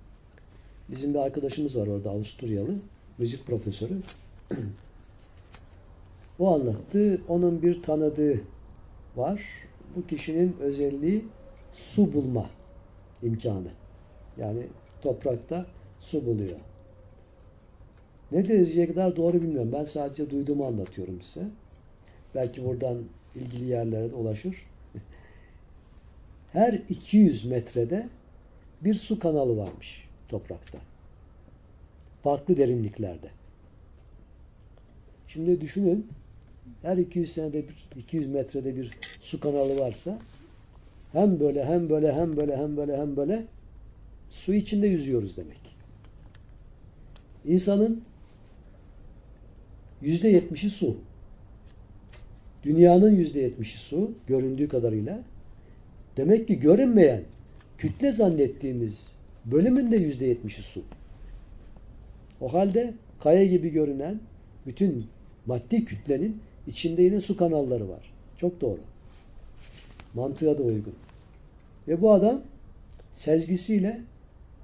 [0.90, 2.76] Bizim bir arkadaşımız var orada Avusturyalı.
[3.18, 3.94] Müzik profesörü.
[6.40, 7.22] o anlattı.
[7.28, 8.42] Onun bir tanıdığı
[9.16, 9.44] var.
[9.96, 11.26] Bu kişinin özelliği
[11.74, 12.50] su bulma
[13.24, 13.72] imkanı.
[14.38, 14.68] Yani
[15.02, 15.66] toprakta
[16.00, 16.60] su buluyor.
[18.32, 19.72] Ne dereceye kadar doğru bilmiyorum.
[19.74, 21.46] Ben sadece duyduğumu anlatıyorum size.
[22.36, 22.98] Belki buradan
[23.36, 24.56] ilgili yerlere ulaşır.
[26.54, 28.10] Her 200 metrede
[28.82, 30.78] bir su kanalı varmış toprakta.
[32.24, 33.28] Farklı derinliklerde.
[35.28, 36.08] Şimdi düşünün
[36.82, 40.20] her 200 senede bir, 200 metrede bir su kanalı varsa
[41.12, 43.44] hem böyle hem böyle hem böyle hem böyle hem böyle
[44.30, 45.78] su içinde yüzüyoruz demek.
[47.46, 48.02] İnsanın
[50.02, 50.98] yüzde yetmişi su.
[52.64, 55.20] Dünyanın yüzde yetmişi su göründüğü kadarıyla.
[56.18, 57.24] Demek ki görünmeyen
[57.78, 59.08] kütle zannettiğimiz
[59.46, 60.82] bölümün de yüzde yetmişi su.
[62.42, 64.20] O halde kaya gibi görünen
[64.66, 65.08] bütün
[65.46, 68.14] maddi kütlenin içinde yine su kanalları var.
[68.38, 68.80] Çok doğru.
[70.14, 70.96] Mantığa da uygun.
[71.88, 72.42] Ve bu adam
[73.14, 74.02] sezgisiyle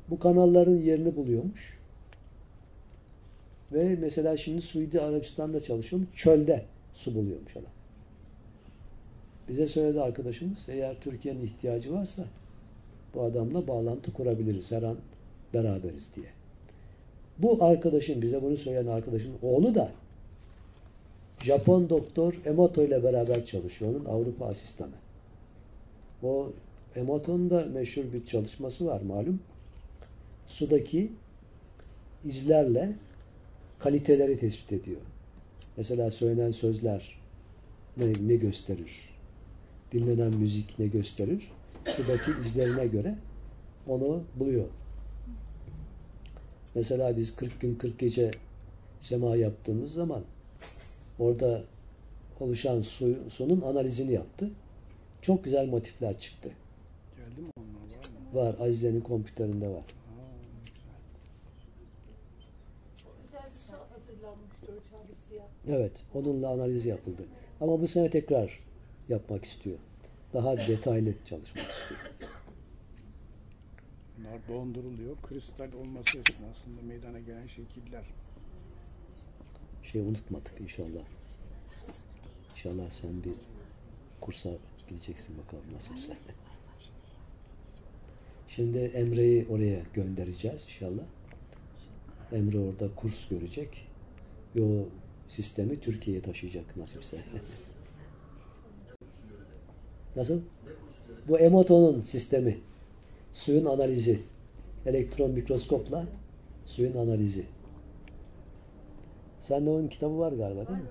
[0.10, 1.78] bu kanalların yerini buluyormuş.
[3.72, 6.08] Ve mesela şimdi Suudi Arabistan'da çalışıyorum.
[6.16, 7.72] Çölde su buluyormuş adam.
[9.50, 12.26] Bize söyledi arkadaşımız eğer Türkiye'nin ihtiyacı varsa
[13.14, 14.72] bu adamla bağlantı kurabiliriz.
[14.72, 14.98] Her an
[15.54, 16.26] beraberiz diye.
[17.38, 19.92] Bu arkadaşın, bize bunu söyleyen arkadaşın oğlu da
[21.44, 23.96] Japon doktor Emoto ile beraber çalışıyor.
[23.96, 24.96] Onun Avrupa asistanı.
[26.24, 26.52] O
[26.96, 29.40] Emoto'nun da meşhur bir çalışması var malum.
[30.48, 31.12] Sudaki
[32.26, 32.96] izlerle
[33.80, 35.02] kaliteleri tespit ediyor.
[35.78, 37.18] Mesela söylenen sözler
[37.98, 39.10] ne, ne gösterir?
[39.92, 41.52] Dinlenen müzik ne gösterir?
[41.86, 43.16] Sudaki izlerine göre
[43.88, 44.66] onu buluyor.
[46.76, 48.32] Mesela biz 40 gün 40 gece
[49.02, 50.24] sema yaptığımız zaman
[51.20, 51.64] orada
[52.40, 54.50] oluşan su, sunun analizini yaptı.
[55.22, 56.52] Çok güzel motifler çıktı.
[57.18, 58.60] Geldi mi onlar var mı?
[58.60, 58.68] Var.
[58.68, 59.86] Azize'nin kompüterinde var.
[65.68, 66.04] Evet.
[66.14, 67.26] Onunla analiz yapıldı.
[67.62, 68.60] Ama bu sene tekrar
[69.10, 69.78] yapmak istiyor.
[70.34, 72.00] Daha detaylı çalışmak istiyor.
[74.18, 75.16] Bunlar donduruluyor.
[75.30, 78.04] Kristal olması esnasında meydana gelen şekiller.
[79.84, 81.04] Şey unutmadık inşallah.
[82.52, 83.34] İnşallah sen bir
[84.22, 84.50] kursa
[84.90, 86.14] gideceksin bakalım nasılsa.
[88.48, 91.04] Şimdi Emre'yi oraya göndereceğiz inşallah.
[92.32, 93.88] Emre orada kurs görecek.
[94.56, 94.88] Ve o
[95.28, 97.18] sistemi Türkiye'ye taşıyacak nasipse.
[100.16, 100.42] Nasıl?
[101.28, 102.60] Bu Emoto'nun sistemi.
[103.34, 104.20] Suyun analizi.
[104.86, 106.06] Elektron mikroskopla
[106.66, 107.46] suyun analizi.
[109.44, 110.86] Sende onun kitabı var galiba değil mi?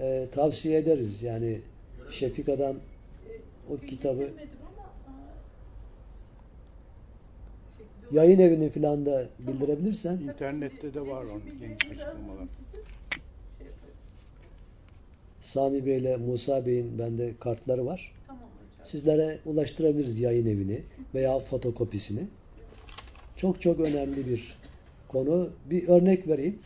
[0.00, 1.22] Ee, tavsiye ederiz.
[1.22, 1.60] Yani
[2.10, 2.76] Şefika'dan
[3.70, 4.62] o kitabı şekilde
[8.12, 12.48] yayın evini filan da bildirebilirsen İnternette de var onun mı açıklamalar.
[12.72, 13.68] Şey.
[15.40, 18.12] Sami Bey ile Musa Bey'in bende kartları var.
[18.84, 20.82] Sizlere ulaştırabiliriz yayın evini
[21.14, 22.26] veya fotokopisini.
[23.36, 24.54] Çok çok önemli bir
[25.08, 25.50] konu.
[25.70, 26.58] Bir örnek vereyim.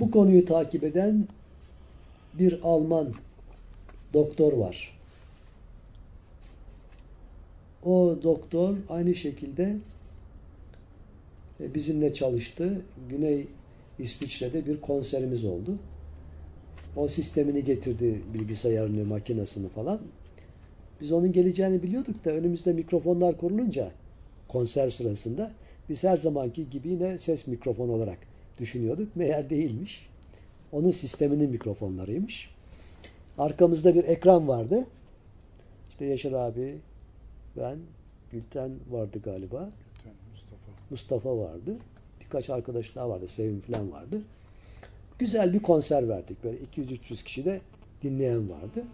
[0.00, 1.28] Bu konuyu takip eden
[2.34, 3.12] bir Alman
[4.14, 4.98] doktor var.
[7.84, 9.76] O doktor aynı şekilde
[11.60, 12.80] e, bizimle çalıştı.
[13.10, 13.46] Güney
[13.98, 15.78] İsviçre'de bir konserimiz oldu.
[16.96, 20.00] O sistemini getirdi, bilgisayarını, makinesini falan.
[21.00, 23.90] Biz onun geleceğini biliyorduk da önümüzde mikrofonlar kurulunca
[24.48, 25.52] konser sırasında
[25.88, 28.18] biz her zamanki gibi yine ses mikrofonu olarak
[28.58, 29.16] düşünüyorduk.
[29.16, 30.08] Meğer değilmiş.
[30.72, 32.50] Onun sisteminin mikrofonlarıymış.
[33.38, 34.86] Arkamızda bir ekran vardı.
[35.90, 36.78] İşte Yaşar abi,
[37.56, 37.78] ben,
[38.32, 39.70] Gülten vardı galiba.
[39.96, 40.72] Lütfen Mustafa.
[40.90, 41.76] Mustafa vardı.
[42.20, 43.28] Birkaç arkadaş daha vardı.
[43.28, 44.22] Sevim falan vardı.
[45.18, 46.44] Güzel bir konser verdik.
[46.44, 47.60] Böyle 200-300 kişi de
[48.02, 48.84] dinleyen vardı.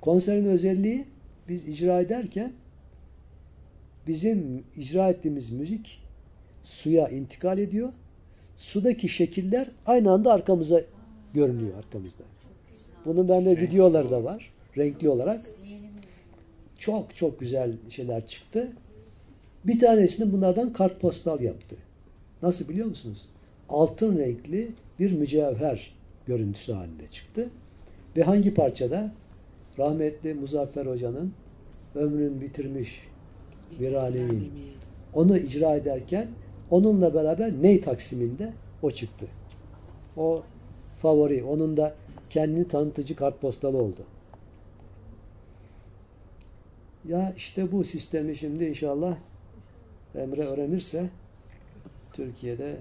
[0.00, 1.04] Konserin özelliği
[1.48, 2.52] biz icra ederken
[4.06, 6.02] bizim icra ettiğimiz müzik
[6.64, 7.92] suya intikal ediyor.
[8.56, 10.82] Sudaki şekiller aynı anda arkamıza
[11.34, 12.24] görünüyor arkamızda.
[13.04, 14.50] Bunun bende videoları da var.
[14.76, 15.40] Renkli olarak.
[16.78, 18.72] Çok çok güzel şeyler çıktı.
[19.64, 21.76] Bir tanesini bunlardan kartpostal yaptı.
[22.42, 23.28] Nasıl biliyor musunuz?
[23.68, 25.94] Altın renkli bir mücevher
[26.26, 27.48] görüntüsü halinde çıktı.
[28.16, 29.12] Ve hangi parçada?
[29.78, 31.32] Rahmetli Muzaffer Hoca'nın
[31.94, 33.02] ömrün bitirmiş
[33.80, 34.52] viraneyin.
[35.14, 36.28] Onu icra ederken
[36.70, 38.52] onunla beraber ney taksiminde
[38.82, 39.26] o çıktı.
[40.16, 40.42] O
[40.92, 41.44] favori.
[41.44, 41.94] Onun da
[42.30, 44.00] kendini tanıtıcı kartpostalı oldu.
[47.08, 49.16] Ya işte bu sistemi şimdi inşallah
[50.14, 51.10] Emre öğrenirse
[52.12, 52.76] Türkiye'de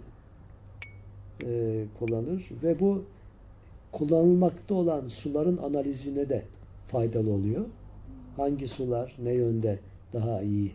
[1.43, 3.03] e, kullanır ve bu
[3.91, 6.45] kullanılmakta olan suların analizine de
[6.79, 7.65] faydalı oluyor.
[8.37, 9.79] Hangi sular ne yönde
[10.13, 10.71] daha iyi,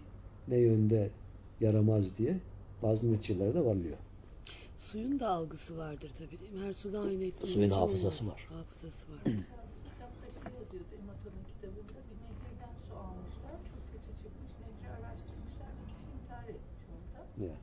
[0.49, 1.11] ne yönde
[1.61, 2.37] yaramaz diye
[2.83, 3.97] bazı neticelere de varılıyor.
[4.79, 6.61] Suyun da algısı vardır tabii değil mi?
[6.67, 7.83] Her suda aynı etkileşim Suyun olmaz.
[7.83, 8.41] hafızası var.
[8.59, 9.21] Hafızası var.
[9.25, 13.57] Kitapta şey yazıyordu Ematol'un kitabında bir nehirden su almışlar.
[13.71, 14.53] Çok kötü çıkmış.
[14.63, 15.71] Nehri araştırmışlar.
[15.79, 17.21] Bir kişi intihar etmiş orada.
[17.47, 17.55] Ya.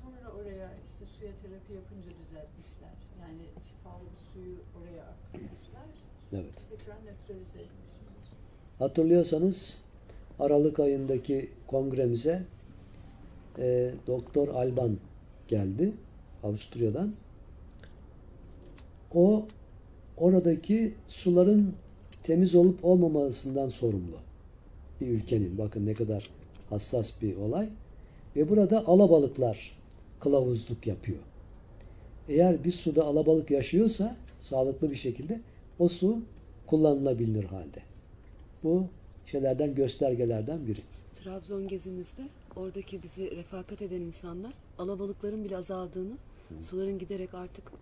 [0.00, 2.94] Sonra oraya işte suya terapi yapınca düzeltmişler.
[3.22, 5.88] Yani şifalı bir suyu oraya aktarmışlar.
[6.38, 6.56] Evet.
[6.72, 8.38] Tekrar nötralize etmişler.
[8.78, 9.58] Hatırlıyorsanız
[10.38, 12.42] Aralık ayındaki kongremize
[13.58, 14.96] e, Doktor Alban
[15.48, 15.92] geldi
[16.42, 17.12] Avusturya'dan.
[19.14, 19.44] O
[20.16, 21.74] oradaki suların
[22.22, 24.16] temiz olup olmamasından sorumlu.
[25.00, 26.30] Bir ülkenin bakın ne kadar
[26.70, 27.68] hassas bir olay.
[28.36, 29.76] Ve burada alabalıklar
[30.20, 31.18] kılavuzluk yapıyor.
[32.28, 35.40] Eğer bir suda alabalık yaşıyorsa sağlıklı bir şekilde
[35.78, 36.18] o su
[36.66, 37.82] kullanılabilir halde.
[38.64, 38.84] Bu
[39.26, 40.80] şeylerden göstergelerden biri.
[41.24, 42.22] Trabzon gezimizde
[42.56, 46.16] oradaki bizi refakat eden insanlar alabalıkların bile azaldığını,
[46.60, 47.72] suların giderek artık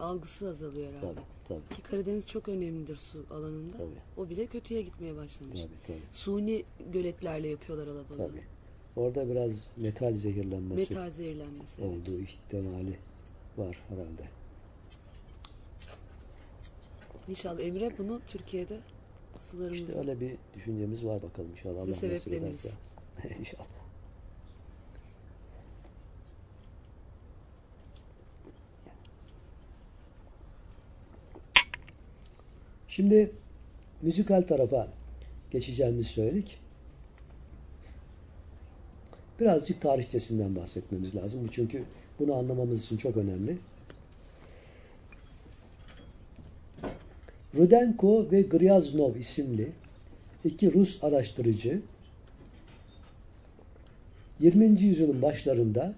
[0.00, 1.06] algısı azalıyor herhalde.
[1.14, 3.76] Tabii, tabii, Ki Karadeniz çok önemlidir su alanında.
[3.76, 3.86] Tabii.
[4.16, 5.60] O bile kötüye gitmeye başlamış.
[5.60, 8.16] tabii, tabii, Suni göletlerle yapıyorlar alabalığı.
[8.16, 8.42] tabii.
[8.96, 11.72] Orada biraz metal zehirlenmesi Metal zehirlenmesi.
[11.82, 11.90] evet.
[11.90, 12.98] olduğu ihtimali
[13.58, 14.28] var herhalde.
[17.28, 18.80] İnşallah Emre bunu Türkiye'de
[19.50, 22.70] sularımızı İşte öyle bir düşüncemiz var bakalım inşallah Allah nasip ederse.
[23.40, 23.77] inşallah.
[32.98, 33.30] Şimdi
[34.02, 34.88] müzikal tarafa
[35.50, 36.58] geçeceğimizi söyledik.
[39.40, 41.40] Birazcık tarihçesinden bahsetmemiz lazım.
[41.44, 41.84] Bu Çünkü
[42.18, 43.58] bunu anlamamız için çok önemli.
[47.56, 49.72] Rudenko ve Gryaznov isimli
[50.44, 51.82] iki Rus araştırıcı
[54.40, 54.80] 20.
[54.80, 55.94] yüzyılın başlarında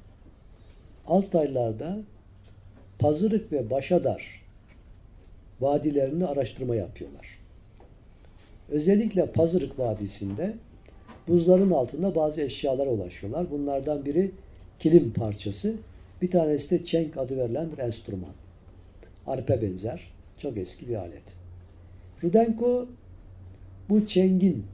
[1.06, 1.98] Altaylarda
[2.98, 4.39] Pazırık ve Başadar
[5.60, 7.38] vadilerini araştırma yapıyorlar.
[8.68, 10.54] Özellikle Pazırık Vadisi'nde
[11.28, 13.50] buzların altında bazı eşyalara ulaşıyorlar.
[13.50, 14.30] Bunlardan biri
[14.78, 15.74] kilim parçası,
[16.22, 18.32] bir tanesi de çenk adı verilen bir enstrüman.
[19.26, 20.00] Arpe benzer,
[20.38, 21.22] çok eski bir alet.
[22.24, 22.86] Rudenko
[23.88, 24.64] bu çengin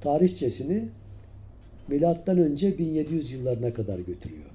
[0.00, 0.84] tarihçesini
[1.88, 4.50] milattan önce 1700 yıllarına kadar götürüyor.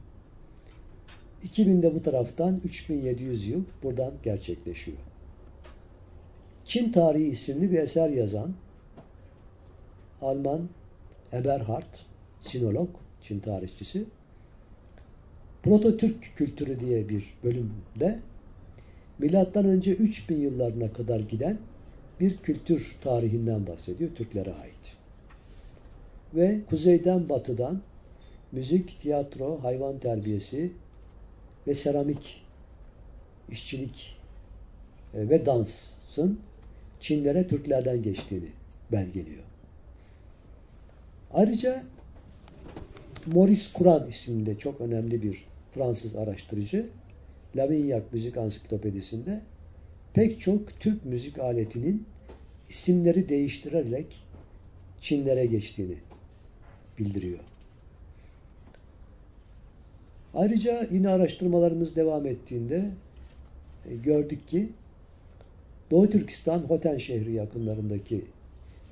[1.44, 4.98] 2000'de bu taraftan 3700 yıl buradan gerçekleşiyor.
[6.74, 8.54] Çin Tarihi isimli bir eser yazan
[10.22, 10.70] Alman
[11.34, 11.96] Eberhard,
[12.40, 12.90] sinolog,
[13.24, 14.06] Çin tarihçisi,
[15.64, 18.20] Proto-Türk kültürü diye bir bölümde
[19.20, 21.58] milattan önce 3000 yıllarına kadar giden
[22.20, 24.98] bir kültür tarihinden bahsediyor Türklere ait.
[26.36, 27.82] Ve kuzeyden batıdan
[28.52, 30.72] müzik, tiyatro, hayvan terbiyesi
[31.68, 32.44] ve seramik,
[33.50, 34.18] işçilik
[35.14, 36.40] e, ve dansın
[37.04, 38.48] Çinlere Türklerden geçtiğini
[38.92, 39.44] belgeliyor.
[41.34, 41.84] Ayrıca
[43.26, 46.86] Maurice Kuran isminde çok önemli bir Fransız araştırıcı
[47.56, 49.42] Lavignac Müzik Ansiklopedisinde
[50.14, 52.06] pek çok Türk müzik aletinin
[52.70, 54.24] isimleri değiştirerek
[55.02, 55.96] Çinlere geçtiğini
[57.00, 57.40] bildiriyor.
[60.34, 62.90] Ayrıca yine araştırmalarımız devam ettiğinde
[63.90, 64.70] e, gördük ki
[65.94, 68.26] Doğu Türkistan Hoten şehri yakınlarındaki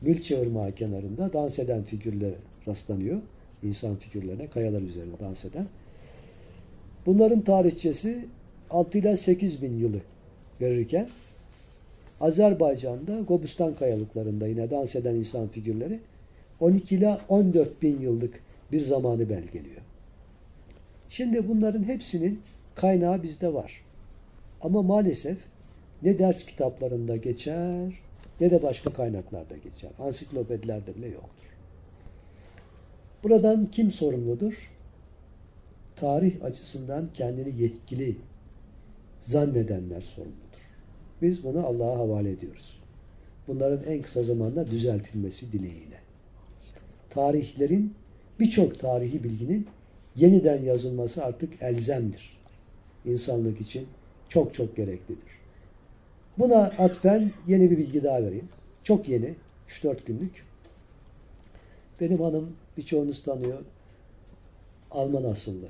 [0.01, 2.35] Gülçe Irmağı kenarında dans eden figürlere
[2.67, 3.21] rastlanıyor.
[3.63, 5.67] İnsan figürlerine, kayalar üzerine dans eden.
[7.05, 8.25] Bunların tarihçesi
[8.69, 9.97] 6 ile 8 bin yılı
[10.61, 11.09] verirken
[12.19, 15.99] Azerbaycan'da Gobustan kayalıklarında yine dans eden insan figürleri
[16.59, 18.39] 12 ile 14 bin yıllık
[18.71, 19.81] bir zamanı belgeliyor.
[21.09, 22.41] Şimdi bunların hepsinin
[22.75, 23.81] kaynağı bizde var.
[24.61, 25.37] Ama maalesef
[26.03, 27.93] ne ders kitaplarında geçer
[28.41, 29.91] ne de başka kaynaklarda geçer.
[29.99, 31.47] Ansiklopedilerde bile yoktur.
[33.23, 34.71] Buradan kim sorumludur?
[35.95, 38.15] Tarih açısından kendini yetkili
[39.21, 40.41] zannedenler sorumludur.
[41.21, 42.81] Biz bunu Allah'a havale ediyoruz.
[43.47, 45.99] Bunların en kısa zamanda düzeltilmesi dileğiyle.
[47.09, 47.93] Tarihlerin
[48.39, 49.67] birçok tarihi bilginin
[50.15, 52.37] yeniden yazılması artık elzemdir.
[53.05, 53.87] İnsanlık için
[54.29, 55.40] çok çok gereklidir.
[56.41, 58.49] Buna atfen yeni bir bilgi daha vereyim.
[58.83, 59.35] Çok yeni,
[59.69, 60.45] 3-4 günlük.
[62.01, 63.57] Benim hanım birçoğunuz tanıyor.
[64.91, 65.67] Alman asıllı.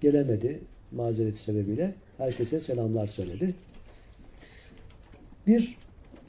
[0.00, 0.60] Gelemedi
[0.92, 1.94] mazereti sebebiyle.
[2.16, 3.54] Herkese selamlar söyledi.
[5.46, 5.76] Bir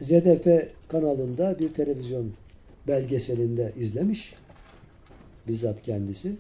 [0.02, 0.48] ZDF
[0.88, 2.34] kanalında bir televizyon
[2.88, 4.34] belgeselinde izlemiş.
[5.48, 6.36] Bizzat kendisi.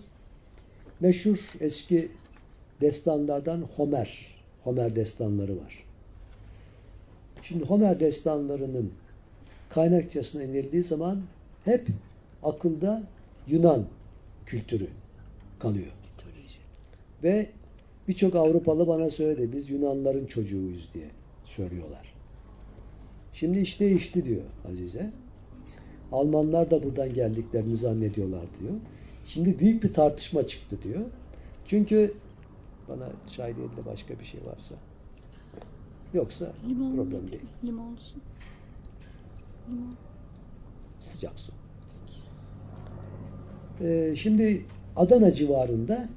[0.99, 2.12] Meşhur eski
[2.82, 4.36] destanlardan Homer.
[4.64, 5.89] Homer destanları var.
[7.50, 8.91] Şimdi Homer destanlarının
[9.70, 11.22] kaynakçasına inildiği zaman
[11.66, 11.88] hep
[12.43, 13.04] akılda
[13.47, 13.86] Yunan
[14.45, 14.88] kültürü
[15.60, 15.91] kalıyor.
[17.24, 17.50] Ve
[18.08, 21.06] birçok Avrupalı bana söyledi biz Yunanların çocuğuyuz diye
[21.45, 22.14] söylüyorlar.
[23.34, 25.12] Şimdi iş değişti diyor Azize.
[26.12, 28.74] Almanlar da buradan geldiklerini zannediyorlar diyor.
[29.26, 31.06] Şimdi büyük bir tartışma çıktı diyor.
[31.66, 32.14] Çünkü
[32.89, 34.76] bana çay değil de başka bir şey varsa.
[36.14, 37.43] Yoksa Limon problem değil.
[37.66, 38.20] Limon su.
[39.70, 39.93] Limon.
[40.99, 41.51] Sıcak su.
[43.82, 46.10] Ee, şimdi Adana civarında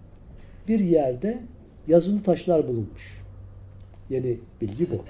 [0.68, 1.42] bir yerde
[1.88, 3.22] yazılı taşlar bulunmuş.
[4.10, 5.04] Yeni bilgi bu.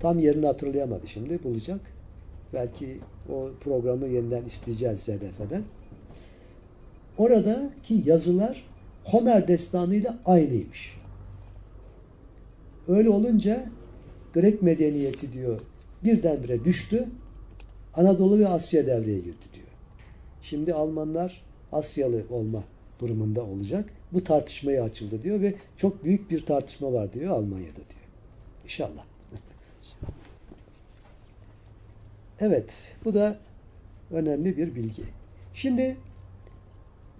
[0.00, 1.44] Tam yerini hatırlayamadı şimdi.
[1.44, 1.80] Bulacak.
[2.52, 2.98] Belki
[3.32, 5.62] o programı yeniden isteyeceğiz ZDF'den.
[7.18, 8.64] Oradaki yazılar
[9.04, 10.96] Homer destanıyla aynıymış.
[12.88, 13.66] Öyle olunca
[14.34, 15.60] Grek medeniyeti diyor
[16.04, 17.06] birdenbire düştü.
[17.94, 19.66] Anadolu ve Asya devreye girdi diyor.
[20.42, 22.64] Şimdi Almanlar Asyalı olma
[22.98, 23.90] durumunda olacak.
[24.12, 28.06] Bu tartışmaya açıldı diyor ve çok büyük bir tartışma var diyor Almanya'da diyor.
[28.64, 29.04] İnşallah.
[32.40, 32.72] Evet,
[33.04, 33.36] bu da
[34.10, 35.02] önemli bir bilgi.
[35.54, 35.96] Şimdi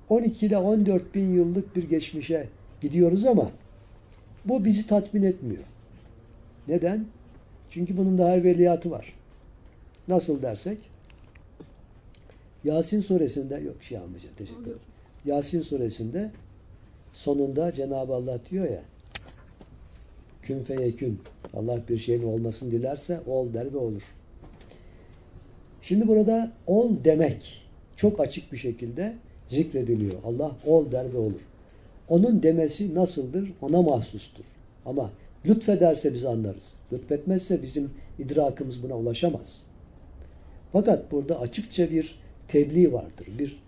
[0.09, 2.49] 12 ile 14 bin yıllık bir geçmişe
[2.81, 3.51] gidiyoruz ama
[4.45, 5.63] bu bizi tatmin etmiyor.
[6.69, 7.07] Neden?
[7.71, 9.15] Çünkü bunun daha evveliyatı var.
[10.09, 10.79] Nasıl dersek?
[12.65, 14.79] Yasin suresinde yok şey almayacağım teşekkür ederim.
[15.25, 16.31] Yasin suresinde
[17.13, 18.83] sonunda Cenab-ı Allah diyor ya
[20.43, 21.21] kün feyekün
[21.55, 24.03] Allah bir şeyin olmasını dilerse ol der ve olur.
[25.83, 27.63] Şimdi burada ol demek
[27.97, 29.17] çok açık bir şekilde
[29.49, 30.15] zikrediliyor.
[30.25, 31.41] Allah ol der ve olur.
[32.09, 33.53] Onun demesi nasıldır?
[33.63, 34.45] Ona mahsustur.
[34.87, 35.11] Ama
[35.47, 36.73] lütfederse biz anlarız.
[36.93, 39.63] Lütfetmezse bizim idrakımız buna ulaşamaz.
[40.73, 42.19] Fakat burada açıkça bir
[42.49, 43.27] tebliğ vardır.
[43.39, 43.63] Bir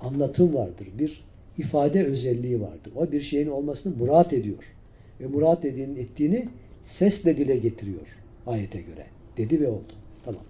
[0.00, 0.86] anlatım vardır.
[0.98, 1.24] Bir
[1.58, 2.92] ifade özelliği vardır.
[2.96, 4.74] O bir şeyin olmasını murat ediyor.
[5.20, 6.48] Ve murat edin, ettiğini
[6.82, 9.06] sesle dile getiriyor ayete göre.
[9.36, 9.92] Dedi ve oldu.
[10.24, 10.42] Tamam.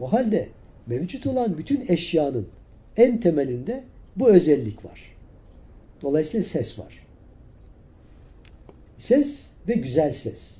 [0.00, 0.48] O halde
[0.86, 2.48] mevcut olan bütün eşyanın
[2.96, 3.84] en temelinde
[4.16, 5.16] bu özellik var.
[6.02, 7.05] Dolayısıyla ses var.
[8.98, 10.56] Ses ve güzel ses.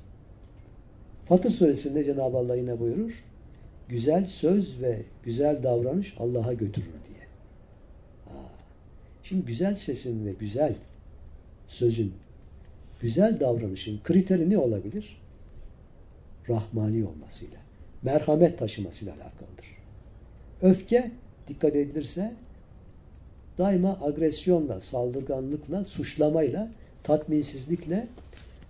[1.25, 3.25] Fatır suresinde Cenab-ı Allah yine buyurur.
[3.89, 7.17] Güzel söz ve güzel davranış Allah'a götürür diye.
[9.23, 10.75] Şimdi güzel sesin ve güzel
[11.69, 12.15] sözün,
[13.01, 15.21] güzel davranışın kriteri ne olabilir?
[16.49, 17.59] Rahmani olmasıyla,
[18.03, 19.67] merhamet taşımasıyla alakalıdır.
[20.63, 21.11] Öfke
[21.49, 22.35] dikkat edilirse
[23.59, 26.71] daima agresyonla, saldırganlıkla, suçlamayla,
[27.03, 28.07] tatminsizlikle,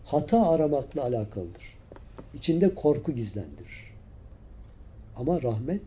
[0.07, 1.77] hata aramakla alakalıdır.
[2.35, 3.93] İçinde korku gizlendirir.
[5.17, 5.83] Ama rahmet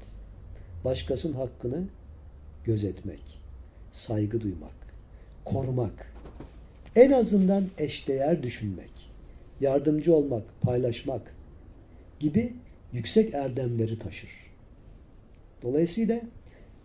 [0.86, 1.84] başkasının hakkını
[2.66, 3.40] gözetmek,
[3.92, 4.76] saygı duymak,
[5.46, 6.14] korumak,
[6.96, 9.12] en azından eşdeğer düşünmek,
[9.62, 11.36] yardımcı olmak, paylaşmak
[12.20, 12.54] gibi
[12.94, 14.30] yüksek erdemleri taşır.
[15.62, 16.22] Dolayısıyla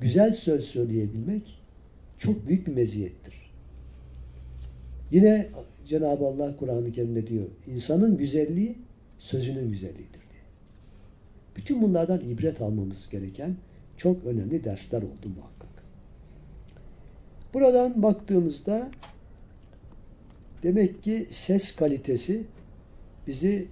[0.01, 1.59] güzel söz söyleyebilmek
[2.19, 3.35] çok büyük bir meziyettir.
[5.11, 5.49] Yine
[5.87, 8.79] Cenab-ı Allah Kur'an-ı Kerim'de diyor, insanın güzelliği
[9.19, 10.25] sözünün güzelliğidir.
[11.57, 13.57] Bütün bunlardan ibret almamız gereken
[13.97, 15.85] çok önemli dersler oldu muhakkak.
[17.55, 18.91] Buradan baktığımızda
[20.63, 22.45] demek ki ses kalitesi
[23.27, 23.69] bizi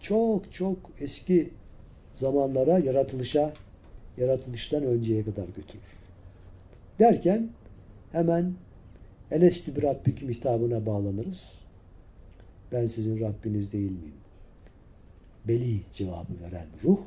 [0.00, 1.50] çok çok eski
[2.14, 3.52] zamanlara, yaratılışa,
[4.16, 5.98] yaratılıştan önceye kadar götürür.
[6.98, 7.48] Derken
[8.12, 8.54] hemen
[9.30, 11.44] Elestü bir Rabbiküm hitabına bağlanırız.
[12.72, 14.14] Ben sizin Rabbiniz değil miyim?
[15.48, 16.98] Beli cevabı veren ruh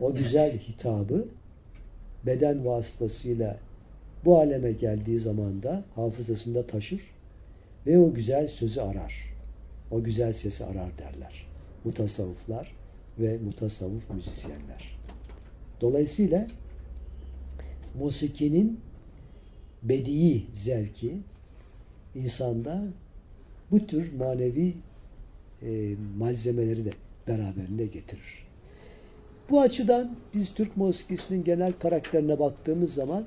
[0.00, 1.28] o güzel hitabı
[2.26, 3.58] beden vasıtasıyla
[4.24, 7.00] bu aleme geldiği zaman da hafızasında taşır
[7.86, 9.34] ve o güzel sözü arar.
[9.90, 11.46] O güzel sesi arar derler.
[11.84, 12.72] Mutasavvıflar
[13.18, 14.98] ve mutasavvıf müzisyenler.
[15.80, 16.46] Dolayısıyla
[17.98, 18.80] musikinin
[19.84, 21.18] bedi'i zevki
[22.14, 22.84] insanda
[23.70, 24.74] bu tür manevi
[25.62, 26.90] e, malzemeleri de
[27.28, 28.44] beraberinde getirir.
[29.50, 33.24] Bu açıdan biz Türk musikisinin genel karakterine baktığımız zaman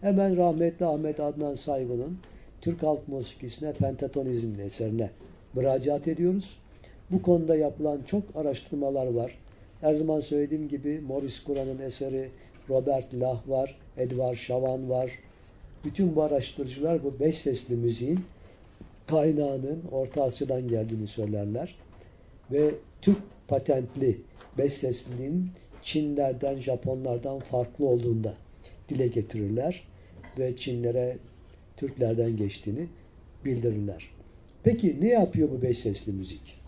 [0.00, 2.18] hemen rahmetli Ahmet Adnan Saygun'un
[2.60, 5.10] Türk halk musikisine Pentatonizm eserine
[5.54, 6.58] müracaat ediyoruz.
[7.10, 9.38] Bu konuda yapılan çok araştırmalar var.
[9.80, 12.30] Her zaman söylediğim gibi Morris Kur'an'ın eseri
[12.70, 15.10] Robert Lah var, Edward Shawan var.
[15.88, 18.20] Bütün bu araştırıcılar bu beş sesli müziğin
[19.06, 21.74] kaynağının Orta Asya'dan geldiğini söylerler.
[22.52, 22.70] Ve
[23.02, 23.18] Türk
[23.48, 24.20] patentli
[24.58, 25.50] beş sesliliğin
[25.82, 28.34] Çinlerden, Japonlardan farklı olduğunda
[28.88, 29.82] dile getirirler
[30.38, 31.16] ve Çinlere
[31.76, 32.86] Türklerden geçtiğini
[33.44, 34.10] bildirirler.
[34.62, 36.60] Peki ne yapıyor bu beş sesli müzik?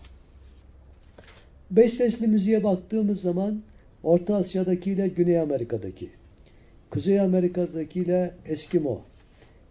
[1.71, 3.61] Beş sesli müziğe baktığımız zaman
[4.03, 6.09] Orta Asya'daki ile Güney Amerika'daki,
[6.89, 9.10] Kuzey Amerika'daki ile Eskimo,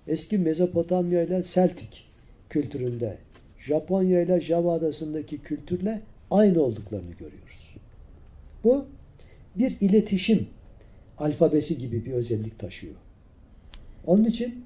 [0.07, 1.98] eski Mezopotamya ile Celtic
[2.51, 3.18] kültüründe,
[3.59, 7.74] Japonya ile Java adasındaki kültürle aynı olduklarını görüyoruz.
[8.64, 8.84] Bu
[9.57, 10.46] bir iletişim
[11.18, 12.94] alfabesi gibi bir özellik taşıyor.
[14.07, 14.64] Onun için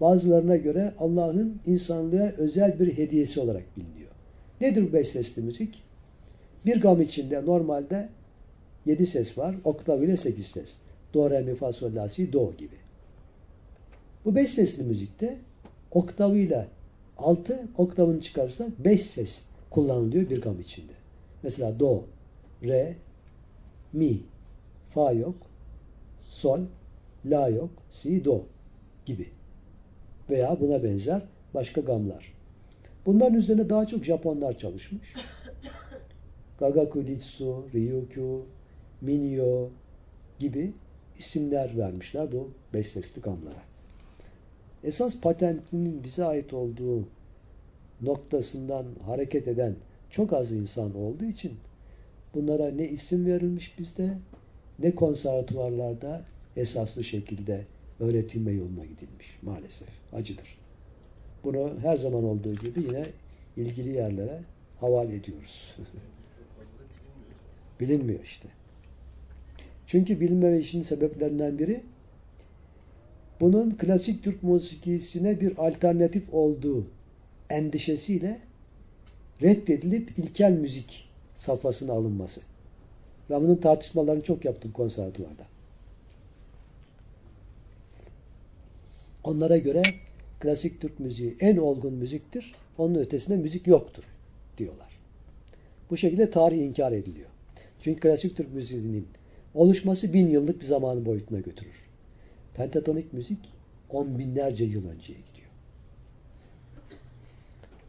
[0.00, 4.10] bazılarına göre Allah'ın insanlığa özel bir hediyesi olarak biliniyor.
[4.60, 5.82] Nedir bu beş sesli müzik?
[6.66, 8.08] Bir gam içinde normalde
[8.86, 9.54] yedi ses var.
[9.64, 10.74] Oktav ile sekiz ses.
[11.14, 12.76] Do, re, mi, fa, sol, la, si, do gibi.
[14.26, 15.38] Bu beş sesli müzikte
[15.90, 16.68] oktavıyla
[17.18, 20.92] altı oktavını çıkarırsak beş ses kullanılıyor bir gam içinde.
[21.42, 22.04] Mesela do,
[22.62, 22.96] re,
[23.92, 24.18] mi,
[24.86, 25.36] fa yok,
[26.22, 26.60] sol,
[27.26, 28.42] la yok, si, do
[29.04, 29.28] gibi.
[30.30, 31.22] Veya buna benzer
[31.54, 32.32] başka gamlar.
[33.06, 35.14] Bunların üzerine daha çok Japonlar çalışmış.
[36.58, 38.42] Gagakuditsu, Ryukyu,
[39.00, 39.68] Minyo
[40.38, 40.72] gibi
[41.18, 43.75] isimler vermişler bu beş sesli gamlara.
[44.84, 47.04] Esas patentinin bize ait olduğu
[48.02, 49.74] noktasından hareket eden
[50.10, 51.52] çok az insan olduğu için
[52.34, 54.18] bunlara ne isim verilmiş bizde
[54.78, 56.24] ne konservatuvarlarda
[56.56, 57.64] esaslı şekilde
[58.00, 59.88] öğretilme yoluna gidilmiş maalesef.
[60.12, 60.58] Acıdır.
[61.44, 63.06] Bunu her zaman olduğu gibi yine
[63.56, 64.40] ilgili yerlere
[64.80, 65.76] havale ediyoruz.
[67.80, 68.22] Bilinmiyor.
[68.22, 68.48] İşte.
[69.86, 71.82] Çünkü bilinmemesinin sebeplerinden biri
[73.40, 76.86] bunun klasik Türk musikisine bir alternatif olduğu
[77.50, 78.40] endişesiyle
[79.42, 82.40] reddedilip ilkel müzik safhasına alınması.
[83.30, 85.46] Ben bunun tartışmalarını çok yaptım konservatuvarda.
[89.24, 89.82] Onlara göre
[90.40, 92.52] klasik Türk müziği en olgun müziktir.
[92.78, 94.04] Onun ötesinde müzik yoktur
[94.58, 94.98] diyorlar.
[95.90, 97.28] Bu şekilde tarih inkar ediliyor.
[97.82, 99.08] Çünkü klasik Türk müziğinin
[99.54, 101.85] oluşması bin yıllık bir zamanı boyutuna götürür.
[102.56, 103.38] Pentatonik müzik
[103.90, 105.50] on binlerce yıl önceye gidiyor.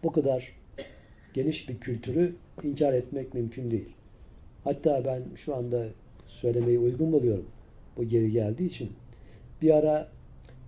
[0.04, 0.54] Bu kadar
[1.34, 3.94] geniş bir kültürü inkar etmek mümkün değil.
[4.64, 5.86] Hatta ben şu anda
[6.28, 7.46] söylemeyi uygun buluyorum.
[7.98, 8.92] Bu geri geldiği için.
[9.62, 10.08] Bir ara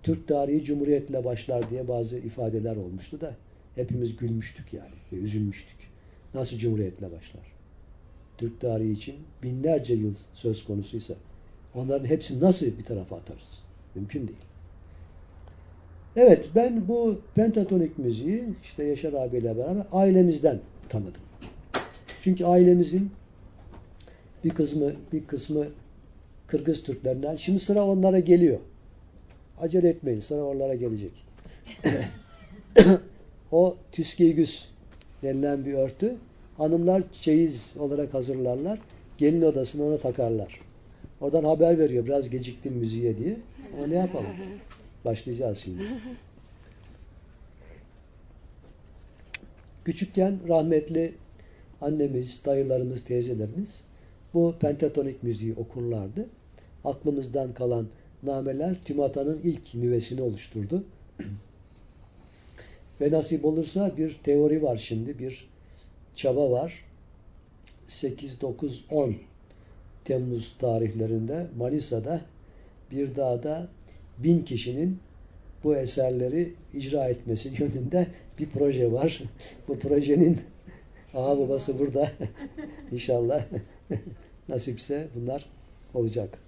[0.02, 3.36] Türk tarihi cumhuriyetle başlar diye bazı ifadeler olmuştu da
[3.74, 5.76] hepimiz gülmüştük yani ve üzülmüştük.
[6.34, 7.52] Nasıl cumhuriyetle başlar?
[8.38, 11.14] Türk tarihi için binlerce yıl söz konusuysa
[11.74, 13.69] onların hepsini nasıl bir tarafa atarız?
[13.94, 14.38] Mümkün değil.
[16.16, 21.22] Evet ben bu pentatonik müziği işte Yaşar abiyle beraber ailemizden tanıdım.
[22.22, 23.10] Çünkü ailemizin
[24.44, 25.66] bir kısmı bir kısmı
[26.50, 27.36] Kırgız Türklerinden.
[27.36, 28.58] Şimdi sıra onlara geliyor.
[29.60, 30.20] Acele etmeyin.
[30.20, 31.12] Sıra onlara gelecek.
[33.52, 34.64] o tüskeygüs
[35.22, 36.14] denilen bir örtü.
[36.56, 38.78] Hanımlar çeyiz olarak hazırlarlar.
[39.18, 40.60] Gelin odasına ona takarlar.
[41.20, 42.06] Oradan haber veriyor.
[42.06, 43.36] Biraz geciktim müziğe diye.
[43.76, 44.26] Ama ne yapalım?
[45.04, 45.82] Başlayacağız şimdi.
[49.84, 51.14] Küçükken rahmetli
[51.80, 53.84] annemiz, dayılarımız, teyzelerimiz
[54.34, 56.26] bu pentatonik müziği okurlardı.
[56.84, 57.86] Aklımızdan kalan
[58.22, 60.84] nameler Tümata'nın ilk nüvesini oluşturdu.
[63.00, 65.48] Ve nasip olursa bir teori var şimdi, bir
[66.16, 66.84] çaba var.
[67.88, 69.14] 8, 9, 10
[70.04, 72.20] Temmuz tarihlerinde Manisa'da
[72.90, 73.68] bir dağda
[74.18, 74.98] bin kişinin
[75.64, 78.06] bu eserleri icra etmesi yönünde
[78.38, 79.22] bir proje var.
[79.68, 80.40] Bu projenin
[81.14, 82.12] aha babası burada.
[82.92, 83.44] İnşallah
[84.48, 85.46] nasipse bunlar
[85.94, 86.38] olacak.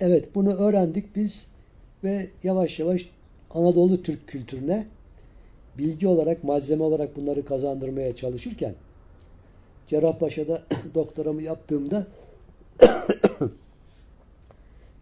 [0.00, 1.46] Evet bunu öğrendik biz
[2.04, 3.10] ve yavaş yavaş
[3.50, 4.86] Anadolu Türk kültürüne
[5.78, 8.74] bilgi olarak, malzeme olarak bunları kazandırmaya çalışırken
[9.86, 10.62] Cerrahpaşa'da
[10.94, 12.06] doktoramı yaptığımda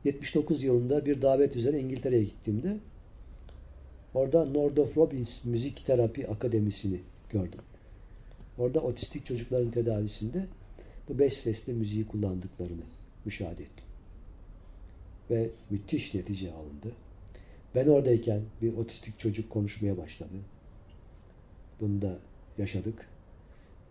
[0.07, 2.77] 79 yılında bir davet üzere İngiltere'ye gittiğimde
[4.15, 7.01] orada Nordoff Robbins Müzik Terapi Akademisi'ni
[7.31, 7.61] gördüm.
[8.59, 10.47] Orada otistik çocukların tedavisinde
[11.09, 12.83] bu beş sesli müziği kullandıklarını
[13.25, 13.85] müşahede ettim.
[15.31, 16.93] Ve müthiş netice alındı.
[17.75, 20.35] Ben oradayken bir otistik çocuk konuşmaya başladı.
[21.81, 22.19] Bunu da
[22.59, 23.09] yaşadık.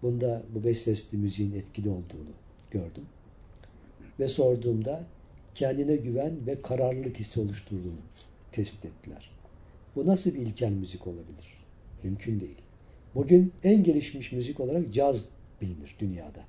[0.02, 2.34] Bunda bu beş sesli müziğin etkili olduğunu
[2.72, 3.06] gördüm.
[4.20, 5.04] Ve sorduğumda
[5.56, 8.02] kendine güven ve kararlılık hissi oluşturduğunu
[8.52, 9.30] tespit ettiler.
[9.96, 11.66] Bu nasıl bir ilkel müzik olabilir?
[12.04, 12.58] Mümkün değil.
[13.16, 15.26] Bugün en gelişmiş müzik olarak caz
[15.62, 16.40] bilinir dünyada.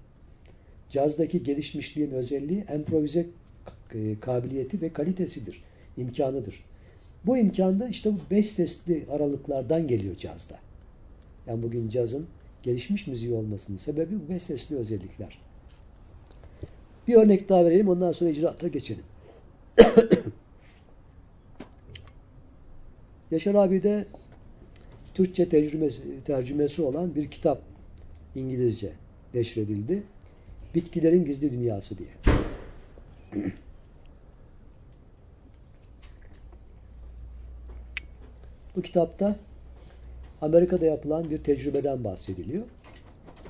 [0.91, 3.27] Cazdaki gelişmişliğin özelliği improvize
[3.95, 5.63] e, kabiliyeti ve kalitesidir,
[5.97, 6.65] imkanıdır.
[7.27, 10.59] Bu imkan da işte bu beş sesli aralıklardan geliyor cazda.
[11.47, 12.27] Yani bugün cazın
[12.63, 15.46] gelişmiş müziği olmasının sebebi bu beş sesli özellikler.
[17.09, 19.05] Bir örnek daha verelim ondan sonra icraata geçelim.
[23.31, 24.05] Yaşar abi de
[25.15, 27.63] Türkçe tercümesi, tercümesi olan bir kitap
[28.35, 28.93] İngilizce
[29.35, 30.03] neşredildi.
[30.75, 32.09] Bitkilerin Gizli Dünyası diye.
[38.77, 39.37] Bu kitapta
[40.41, 42.65] Amerika'da yapılan bir tecrübeden bahsediliyor.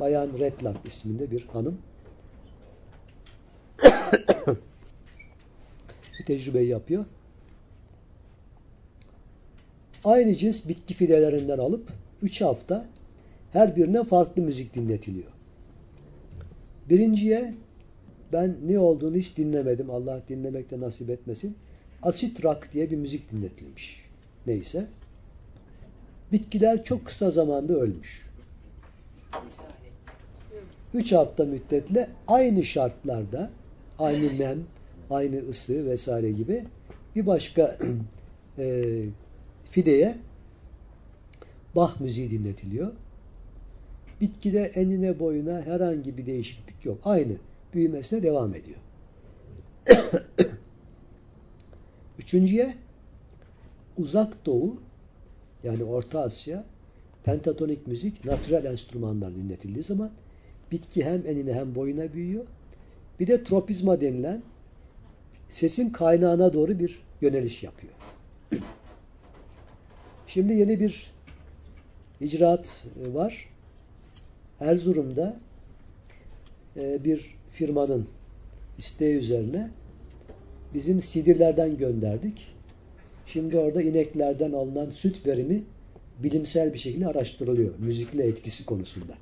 [0.01, 1.79] Bayan Redlock isminde bir hanım
[6.27, 7.05] tecrübeyi yapıyor.
[10.05, 12.87] Aynı cins bitki fidelerinden alıp 3 hafta
[13.53, 15.31] her birine farklı müzik dinletiliyor.
[16.89, 17.55] Birinciye
[18.33, 19.91] ben ne olduğunu hiç dinlemedim.
[19.91, 21.57] Allah dinlemekte nasip etmesin.
[22.03, 24.03] Asit rock diye bir müzik dinletilmiş.
[24.47, 24.87] Neyse.
[26.33, 28.27] Bitkiler çok kısa zamanda ölmüş.
[30.95, 33.51] Üç hafta müddetle aynı şartlarda
[33.99, 34.59] aynı nem,
[35.11, 36.65] aynı ısı vesaire gibi
[37.17, 37.79] bir başka
[38.59, 38.85] e,
[39.71, 40.17] fideye
[41.77, 42.93] Bach müziği dinletiliyor.
[44.21, 46.99] Bitkide enine boyuna herhangi bir değişiklik yok.
[47.05, 47.33] Aynı
[47.75, 48.79] büyümesine devam ediyor.
[52.19, 52.75] Üçüncüye
[53.99, 54.81] uzak doğu
[55.65, 56.65] yani Orta Asya
[57.25, 60.11] pentatonik müzik natürel enstrümanlar dinletildiği zaman
[60.73, 62.45] bitki hem enine hem boyuna büyüyor.
[63.21, 64.43] Bir de tropizma denilen
[65.49, 67.93] sesin kaynağına doğru bir yöneliş yapıyor.
[70.27, 71.13] Şimdi yeni bir
[72.21, 73.49] icraat var.
[74.61, 75.37] Erzurum'da
[76.81, 78.09] e, bir firmanın
[78.79, 79.71] isteği üzerine
[80.75, 82.57] bizim sidirlerden gönderdik.
[83.27, 85.63] Şimdi orada ineklerden alınan süt verimi
[86.19, 87.75] bilimsel bir şekilde araştırılıyor.
[87.79, 89.15] Müzikle etkisi konusunda.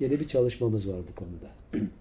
[0.00, 1.50] Yeni bir çalışmamız var bu konuda.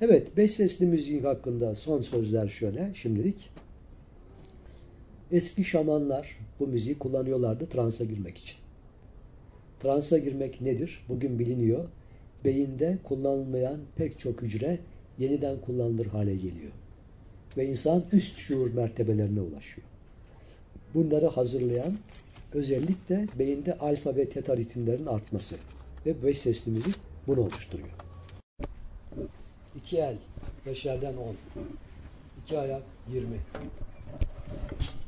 [0.00, 3.50] evet, beş sesli müziğin hakkında son sözler şöyle şimdilik.
[5.32, 8.56] Eski şamanlar bu müziği kullanıyorlardı transa girmek için.
[9.80, 11.04] Transa girmek nedir?
[11.08, 11.84] Bugün biliniyor.
[12.44, 14.78] beyinde kullanılmayan pek çok hücre
[15.18, 16.72] yeniden kullanılır hale geliyor.
[17.56, 19.86] Ve insan üst şuur mertebelerine ulaşıyor.
[20.94, 21.98] Bunları hazırlayan
[22.54, 25.56] özellikle beyinde alfa ve teta ritimlerin artması
[26.06, 26.94] ve beş sesli müzik
[27.26, 28.09] bunu oluşturuyor.
[29.84, 30.16] İki el,
[30.66, 31.36] beşerden on.
[32.44, 33.40] İki ayak, yirmi.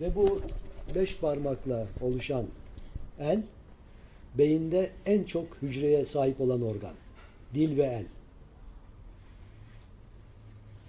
[0.00, 0.42] Ve bu
[0.94, 2.46] beş parmakla oluşan
[3.20, 3.42] el,
[4.38, 6.94] beyinde en çok hücreye sahip olan organ.
[7.54, 8.04] Dil ve el.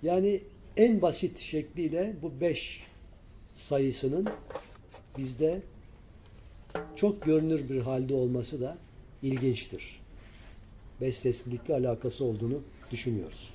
[0.03, 0.41] Yani
[0.77, 2.83] en basit şekliyle bu beş
[3.53, 4.27] sayısının
[5.17, 5.61] bizde
[6.95, 8.77] çok görünür bir halde olması da
[9.21, 10.01] ilginçtir.
[11.01, 12.61] Beş seslilikle alakası olduğunu
[12.91, 13.52] düşünüyoruz.